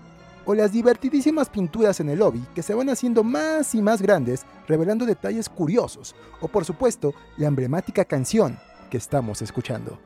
O 0.45 0.55
las 0.55 0.73
divertidísimas 0.73 1.49
pinturas 1.49 1.99
en 2.01 2.09
el 2.09 2.21
lobby 2.21 2.45
que 2.55 2.63
se 2.63 2.75
van 2.75 2.89
haciendo 2.89 3.25
más 3.25 3.75
y 3.75 3.83
más 3.83 4.01
grandes, 4.01 4.47
revelando 4.69 5.05
detalles 5.05 5.49
curiosos. 5.49 6.15
O 6.41 6.49
por 6.49 6.65
supuesto, 6.65 7.15
la 7.37 7.49
emblemática 7.49 8.05
canción 8.05 8.59
que 8.91 8.97
estamos 8.97 9.43
escuchando. 9.43 9.99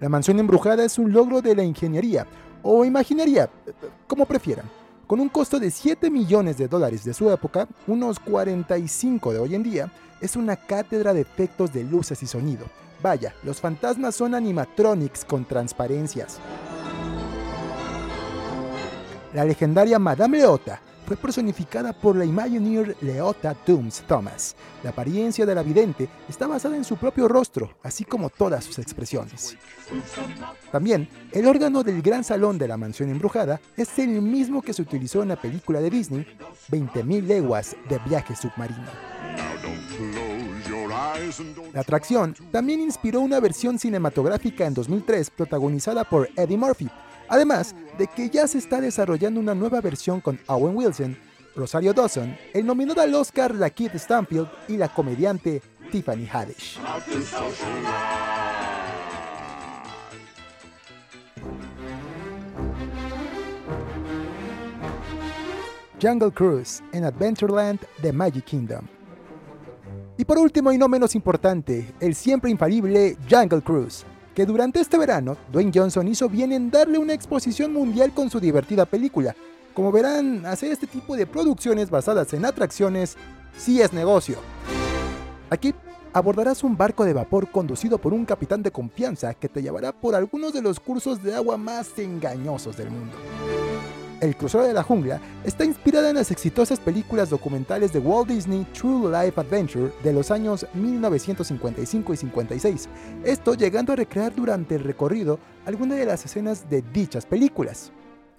La 0.00 0.08
mansión 0.08 0.38
embrujada 0.38 0.84
es 0.84 0.98
un 0.98 1.12
logro 1.12 1.40
de 1.40 1.56
la 1.56 1.64
ingeniería 1.64 2.26
o 2.62 2.84
imaginería, 2.84 3.48
como 4.06 4.26
prefieran. 4.26 4.66
Con 5.06 5.20
un 5.20 5.28
costo 5.28 5.58
de 5.58 5.70
7 5.70 6.10
millones 6.10 6.58
de 6.58 6.68
dólares 6.68 7.02
de 7.02 7.14
su 7.14 7.30
época, 7.30 7.66
unos 7.86 8.18
45 8.20 9.32
de 9.32 9.38
hoy 9.38 9.54
en 9.54 9.62
día, 9.62 9.92
es 10.20 10.36
una 10.36 10.54
cátedra 10.54 11.14
de 11.14 11.22
efectos 11.22 11.72
de 11.72 11.82
luces 11.82 12.22
y 12.22 12.26
sonido. 12.26 12.66
Vaya, 13.02 13.34
los 13.44 13.60
fantasmas 13.60 14.14
son 14.14 14.34
animatronics 14.34 15.24
con 15.24 15.44
transparencias. 15.44 16.40
La 19.34 19.44
legendaria 19.44 19.98
Madame 19.98 20.38
Leota 20.38 20.80
fue 21.06 21.16
personificada 21.16 21.94
por 21.94 22.16
la 22.16 22.26
Imagineer 22.26 22.94
Leota 23.00 23.56
Dooms 23.66 24.02
Thomas. 24.02 24.54
La 24.82 24.90
apariencia 24.90 25.46
de 25.46 25.54
la 25.54 25.62
vidente 25.62 26.06
está 26.28 26.46
basada 26.46 26.76
en 26.76 26.84
su 26.84 26.96
propio 26.96 27.28
rostro, 27.28 27.70
así 27.82 28.04
como 28.04 28.28
todas 28.28 28.64
sus 28.64 28.78
expresiones. 28.78 29.56
También, 30.70 31.08
el 31.32 31.46
órgano 31.46 31.82
del 31.82 32.02
gran 32.02 32.24
salón 32.24 32.58
de 32.58 32.68
la 32.68 32.76
mansión 32.76 33.08
embrujada 33.08 33.58
es 33.74 33.98
el 33.98 34.20
mismo 34.20 34.60
que 34.60 34.74
se 34.74 34.82
utilizó 34.82 35.22
en 35.22 35.28
la 35.28 35.40
película 35.40 35.80
de 35.80 35.88
Disney, 35.88 36.26
20.000 36.70 37.22
leguas 37.22 37.74
de 37.88 37.98
viaje 38.06 38.36
submarino. 38.36 38.84
La 41.72 41.80
atracción 41.80 42.34
también 42.50 42.80
inspiró 42.80 43.20
una 43.20 43.40
versión 43.40 43.78
cinematográfica 43.78 44.66
en 44.66 44.74
2003 44.74 45.30
protagonizada 45.30 46.04
por 46.04 46.28
Eddie 46.36 46.56
Murphy, 46.56 46.88
Además 47.28 47.74
de 47.98 48.06
que 48.06 48.30
ya 48.30 48.46
se 48.48 48.58
está 48.58 48.80
desarrollando 48.80 49.38
una 49.38 49.54
nueva 49.54 49.80
versión 49.80 50.20
con 50.20 50.40
Owen 50.46 50.74
Wilson, 50.74 51.16
Rosario 51.54 51.92
Dawson, 51.92 52.36
el 52.54 52.64
nominado 52.64 53.02
al 53.02 53.14
Oscar 53.14 53.54
la 53.54 53.70
Kid 53.70 53.90
Stanfield 53.94 54.48
y 54.68 54.76
la 54.76 54.88
comediante 54.88 55.60
Tiffany 55.90 56.26
Haddish. 56.26 56.78
Jungle 66.00 66.30
Cruise 66.30 66.82
en 66.92 67.04
Adventureland 67.04 67.80
The 68.00 68.12
Magic 68.12 68.44
Kingdom. 68.44 68.97
Y 70.20 70.24
por 70.24 70.36
último 70.36 70.72
y 70.72 70.78
no 70.78 70.88
menos 70.88 71.14
importante, 71.14 71.94
el 72.00 72.16
siempre 72.16 72.50
infalible 72.50 73.16
Jungle 73.30 73.62
Cruise, 73.62 74.04
que 74.34 74.44
durante 74.44 74.80
este 74.80 74.98
verano 74.98 75.36
Dwayne 75.52 75.70
Johnson 75.72 76.08
hizo 76.08 76.28
bien 76.28 76.50
en 76.50 76.72
darle 76.72 76.98
una 76.98 77.12
exposición 77.12 77.72
mundial 77.72 78.12
con 78.12 78.28
su 78.28 78.40
divertida 78.40 78.84
película. 78.84 79.36
Como 79.74 79.92
verán, 79.92 80.44
hacer 80.44 80.72
este 80.72 80.88
tipo 80.88 81.16
de 81.16 81.24
producciones 81.24 81.88
basadas 81.88 82.32
en 82.32 82.44
atracciones 82.44 83.16
sí 83.56 83.80
es 83.80 83.92
negocio. 83.92 84.38
Aquí 85.50 85.72
abordarás 86.12 86.64
un 86.64 86.76
barco 86.76 87.04
de 87.04 87.12
vapor 87.12 87.48
conducido 87.52 87.98
por 87.98 88.12
un 88.12 88.24
capitán 88.24 88.64
de 88.64 88.72
confianza 88.72 89.34
que 89.34 89.48
te 89.48 89.62
llevará 89.62 89.92
por 89.92 90.16
algunos 90.16 90.52
de 90.52 90.62
los 90.62 90.80
cursos 90.80 91.22
de 91.22 91.36
agua 91.36 91.56
más 91.56 91.96
engañosos 91.96 92.76
del 92.76 92.90
mundo. 92.90 93.14
El 94.20 94.36
crucero 94.36 94.64
de 94.64 94.72
la 94.72 94.82
jungla 94.82 95.20
está 95.44 95.64
inspirada 95.64 96.10
en 96.10 96.16
las 96.16 96.32
exitosas 96.32 96.80
películas 96.80 97.30
documentales 97.30 97.92
de 97.92 98.00
Walt 98.00 98.28
Disney 98.28 98.66
True 98.72 99.12
Life 99.12 99.40
Adventure 99.40 99.92
de 100.02 100.12
los 100.12 100.32
años 100.32 100.66
1955 100.74 102.14
y 102.14 102.16
56, 102.16 102.88
esto 103.24 103.54
llegando 103.54 103.92
a 103.92 103.96
recrear 103.96 104.34
durante 104.34 104.74
el 104.74 104.82
recorrido 104.82 105.38
algunas 105.66 105.98
de 105.98 106.06
las 106.06 106.24
escenas 106.24 106.68
de 106.68 106.82
dichas 106.82 107.26
películas. 107.26 107.92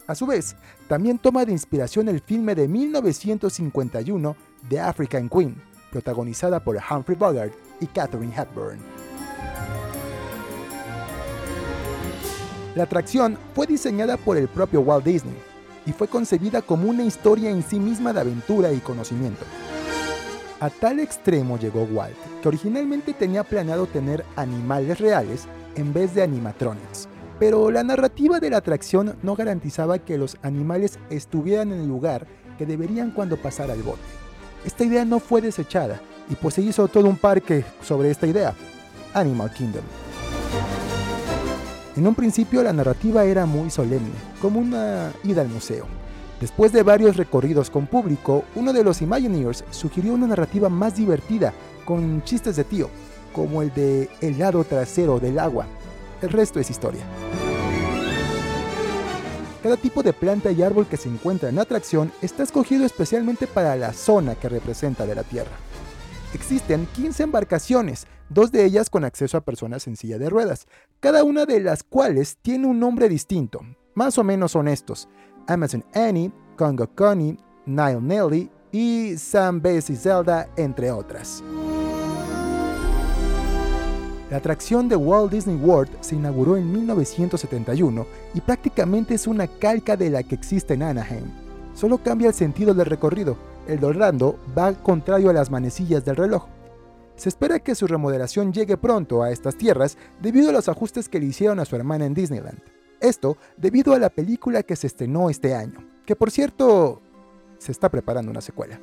A 0.06 0.16
su 0.16 0.26
vez, 0.26 0.58
también 0.90 1.18
toma 1.18 1.46
de 1.46 1.54
inspiración 1.54 2.10
el 2.10 2.20
filme 2.20 2.56
de 2.56 2.68
1951 2.68 4.36
The 4.68 4.82
African 4.82 5.30
Queen, 5.30 5.56
protagonizada 5.92 6.62
por 6.62 6.78
Humphrey 6.78 7.18
Bogart 7.18 7.54
y 7.80 7.88
Katharine 7.88 8.36
Hepburn. 8.36 8.80
La 12.76 12.84
atracción 12.84 13.38
fue 13.56 13.66
diseñada 13.66 14.18
por 14.18 14.36
el 14.36 14.48
propio 14.50 14.82
Walt 14.82 15.06
Disney, 15.06 15.36
y 15.90 15.92
fue 15.92 16.08
concebida 16.08 16.62
como 16.62 16.88
una 16.88 17.04
historia 17.04 17.50
en 17.50 17.64
sí 17.64 17.80
misma 17.80 18.14
de 18.14 18.20
aventura 18.20 18.72
y 18.72 18.78
conocimiento. 18.78 19.44
A 20.60 20.70
tal 20.70 21.00
extremo 21.00 21.58
llegó 21.58 21.82
Walt, 21.84 22.16
que 22.44 22.48
originalmente 22.48 23.14
tenía 23.14 23.44
planeado 23.44 23.88
tener 23.88 24.24
animales 24.36 25.00
reales 25.00 25.48
en 25.76 25.92
vez 25.92 26.14
de 26.14 26.22
animatronics, 26.22 27.10
pero 27.40 27.72
la 27.72 27.84
narrativa 27.84 28.40
de 28.40 28.52
la 28.52 28.58
atracción 28.58 29.16
no 29.24 29.36
garantizaba 29.36 29.98
que 29.98 30.20
los 30.20 30.38
animales 30.44 31.00
estuvieran 31.10 31.72
en 31.72 31.80
el 31.80 31.88
lugar 31.88 32.28
que 32.60 32.68
deberían 32.68 33.10
cuando 33.10 33.38
pasara 33.38 33.74
el 33.74 33.82
bote. 33.82 34.00
Esta 34.66 34.84
idea 34.84 35.06
no 35.06 35.20
fue 35.20 35.42
desechada 35.42 36.00
y 36.30 36.36
pues 36.36 36.54
se 36.54 36.62
hizo 36.62 36.88
todo 36.88 37.08
un 37.10 37.18
parque 37.18 37.66
sobre 37.82 38.12
esta 38.12 38.28
idea, 38.28 38.54
Animal 39.16 39.52
Kingdom. 39.54 40.09
En 42.00 42.08
un 42.08 42.16
principio 42.16 42.64
la 42.64 42.72
narrativa 42.72 43.26
era 43.26 43.46
muy 43.46 43.70
solemne, 43.70 44.14
como 44.42 44.62
una 44.62 45.12
ida 45.26 45.42
al 45.42 45.50
museo. 45.50 45.86
Después 46.40 46.72
de 46.72 46.82
varios 46.82 47.18
recorridos 47.18 47.70
con 47.70 47.88
público, 47.88 48.46
uno 48.56 48.72
de 48.72 48.86
los 48.86 49.02
Imagineers 49.02 49.66
sugirió 49.72 50.14
una 50.14 50.26
narrativa 50.26 50.70
más 50.70 50.96
divertida, 50.96 51.54
con 51.84 52.24
chistes 52.24 52.56
de 52.56 52.64
tío, 52.64 52.90
como 53.34 53.62
el 53.62 53.74
de 53.74 54.10
el 54.22 54.40
lado 54.40 54.64
trasero 54.64 55.20
del 55.20 55.40
agua. 55.40 55.66
El 56.22 56.30
resto 56.30 56.62
es 56.62 56.70
historia. 56.70 57.04
Cada 59.62 59.76
tipo 59.76 60.02
de 60.02 60.14
planta 60.14 60.52
y 60.52 60.62
árbol 60.62 60.88
que 60.88 60.96
se 60.96 61.10
encuentra 61.10 61.50
en 61.50 61.56
la 61.56 61.64
atracción 61.64 62.14
está 62.22 62.44
escogido 62.44 62.86
especialmente 62.86 63.46
para 63.46 63.76
la 63.76 63.92
zona 63.92 64.36
que 64.36 64.48
representa 64.48 65.06
de 65.06 65.16
la 65.16 65.24
Tierra. 65.24 65.52
Existen 66.34 66.88
15 66.96 67.24
embarcaciones, 67.24 68.08
dos 68.30 68.52
de 68.52 68.66
ellas 68.66 68.90
con 68.90 69.04
acceso 69.04 69.38
a 69.38 69.42
personas 69.42 69.88
en 69.88 69.96
silla 69.96 70.18
de 70.18 70.30
ruedas, 70.30 70.68
cada 71.00 71.24
una 71.24 71.46
de 71.46 71.60
las 71.60 71.84
cuales 71.84 72.38
tiene 72.42 72.68
un 72.68 72.80
nombre 72.80 73.10
distinto, 73.10 73.62
más 73.94 74.18
o 74.18 74.24
menos 74.24 74.56
honestos. 74.56 75.10
Amazon 75.48 75.84
Annie, 75.94 76.32
Congo 76.56 76.88
Connie, 76.96 77.38
Nile 77.66 78.02
Nelly 78.02 78.50
y 78.72 79.18
Sam 79.18 79.62
Bess 79.62 79.90
y 79.90 79.96
Zelda, 79.96 80.50
entre 80.58 80.92
otras. 80.92 81.44
La 84.30 84.38
atracción 84.38 84.88
de 84.88 84.96
Walt 84.96 85.32
Disney 85.32 85.56
World 85.56 85.90
se 86.02 86.16
inauguró 86.16 86.56
en 86.56 86.72
1971 86.72 88.06
y 88.36 88.42
prácticamente 88.42 89.16
es 89.16 89.26
una 89.26 89.48
calca 89.48 89.98
de 89.98 90.12
la 90.12 90.22
que 90.22 90.36
existe 90.36 90.76
en 90.76 90.84
Anaheim. 90.84 91.26
Solo 91.74 91.98
cambia 91.98 92.28
el 92.28 92.36
sentido 92.36 92.76
del 92.76 92.86
recorrido. 92.86 93.38
El 93.68 93.80
de 93.80 93.88
Orlando 93.88 94.38
va 94.56 94.74
contrario 94.74 95.32
a 95.32 95.34
las 95.34 95.50
manecillas 95.50 96.06
del 96.06 96.16
reloj. 96.16 96.46
Se 97.20 97.28
espera 97.28 97.60
que 97.60 97.76
su 97.76 97.86
remodelación 97.86 98.54
llegue 98.54 98.78
pronto 98.78 99.24
a 99.24 99.32
estas 99.32 99.58
tierras 99.58 99.98
debido 100.22 100.52
a 100.52 100.54
los 100.54 100.70
ajustes 100.70 101.10
que 101.10 101.20
le 101.20 101.26
hicieron 101.26 101.60
a 101.60 101.66
su 101.66 101.76
hermana 101.76 102.06
en 102.06 102.14
Disneyland. 102.14 102.62
Esto 103.02 103.36
debido 103.58 103.94
a 103.94 104.00
la 104.00 104.10
película 104.10 104.64
que 104.64 104.78
se 104.78 104.88
estrenó 104.88 105.30
este 105.30 105.54
año, 105.54 105.86
que 106.06 106.16
por 106.16 106.32
cierto 106.32 107.02
se 107.58 107.74
está 107.74 107.90
preparando 107.90 108.32
una 108.32 108.40
secuela. 108.40 108.80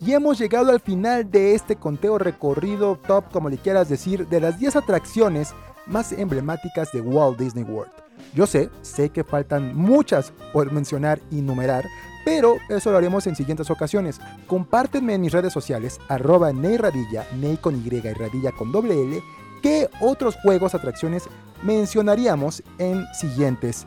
Y 0.00 0.14
hemos 0.14 0.36
llegado 0.36 0.72
al 0.72 0.80
final 0.80 1.30
de 1.30 1.54
este 1.54 1.76
conteo 1.76 2.18
recorrido 2.18 2.96
top, 2.96 3.30
como 3.30 3.48
le 3.48 3.58
quieras 3.58 3.88
decir, 3.88 4.26
de 4.26 4.40
las 4.40 4.58
10 4.58 4.74
atracciones 4.74 5.54
más 5.86 6.10
emblemáticas 6.10 6.90
de 6.90 7.02
Walt 7.02 7.38
Disney 7.38 7.62
World. 7.62 7.92
Yo 8.34 8.48
sé, 8.48 8.68
sé 8.82 9.10
que 9.10 9.22
faltan 9.22 9.76
muchas 9.76 10.32
por 10.52 10.72
mencionar 10.72 11.20
y 11.30 11.40
numerar, 11.40 11.84
pero 12.24 12.58
eso 12.68 12.90
lo 12.90 12.98
haremos 12.98 13.26
en 13.26 13.36
siguientes 13.36 13.70
ocasiones. 13.70 14.20
Compártenme 14.46 15.14
en 15.14 15.20
mis 15.20 15.32
redes 15.32 15.52
sociales, 15.52 15.98
arroba 16.08 16.52
neyradilla, 16.52 17.26
ney 17.36 17.56
con 17.56 17.76
Y 17.76 17.88
y 17.94 18.00
radilla 18.00 18.52
con 18.52 18.72
doble 18.72 19.00
L, 19.02 19.22
qué 19.62 19.88
otros 20.00 20.36
juegos, 20.36 20.74
atracciones 20.74 21.28
mencionaríamos 21.62 22.62
en 22.78 23.06
siguientes 23.14 23.86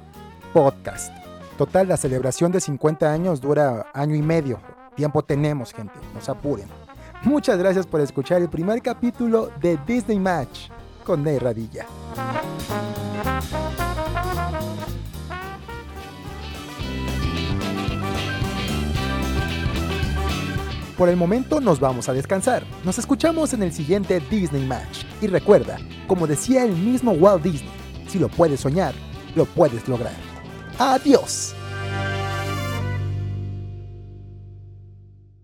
podcasts. 0.53 1.11
Total, 1.57 1.87
la 1.87 1.97
celebración 1.97 2.51
de 2.51 2.59
50 2.59 3.11
años 3.11 3.41
dura 3.41 3.87
año 3.93 4.15
y 4.15 4.21
medio. 4.21 4.59
Tiempo 4.95 5.23
tenemos, 5.23 5.73
gente, 5.73 5.93
no 6.13 6.21
se 6.21 6.31
apuren. 6.31 6.67
Muchas 7.23 7.57
gracias 7.57 7.87
por 7.87 8.01
escuchar 8.01 8.41
el 8.41 8.49
primer 8.49 8.81
capítulo 8.81 9.49
de 9.61 9.77
Disney 9.87 10.19
Match 10.19 10.69
con 11.05 11.23
Ney 11.23 11.39
Radilla. 11.39 11.85
Por 21.03 21.09
el 21.09 21.17
momento 21.17 21.59
nos 21.59 21.81
vamos 21.81 22.07
a 22.07 22.13
descansar. 22.13 22.63
Nos 22.85 22.97
escuchamos 22.97 23.51
en 23.51 23.61
el 23.61 23.73
siguiente 23.73 24.21
Disney 24.31 24.65
Match. 24.65 25.03
Y 25.21 25.27
recuerda, 25.27 25.77
como 26.07 26.27
decía 26.27 26.63
el 26.63 26.71
mismo 26.77 27.11
Walt 27.11 27.43
Disney, 27.43 27.73
si 28.07 28.19
lo 28.19 28.29
puedes 28.29 28.61
soñar, 28.61 28.93
lo 29.35 29.43
puedes 29.43 29.85
lograr. 29.89 30.15
Adiós. 30.79 31.55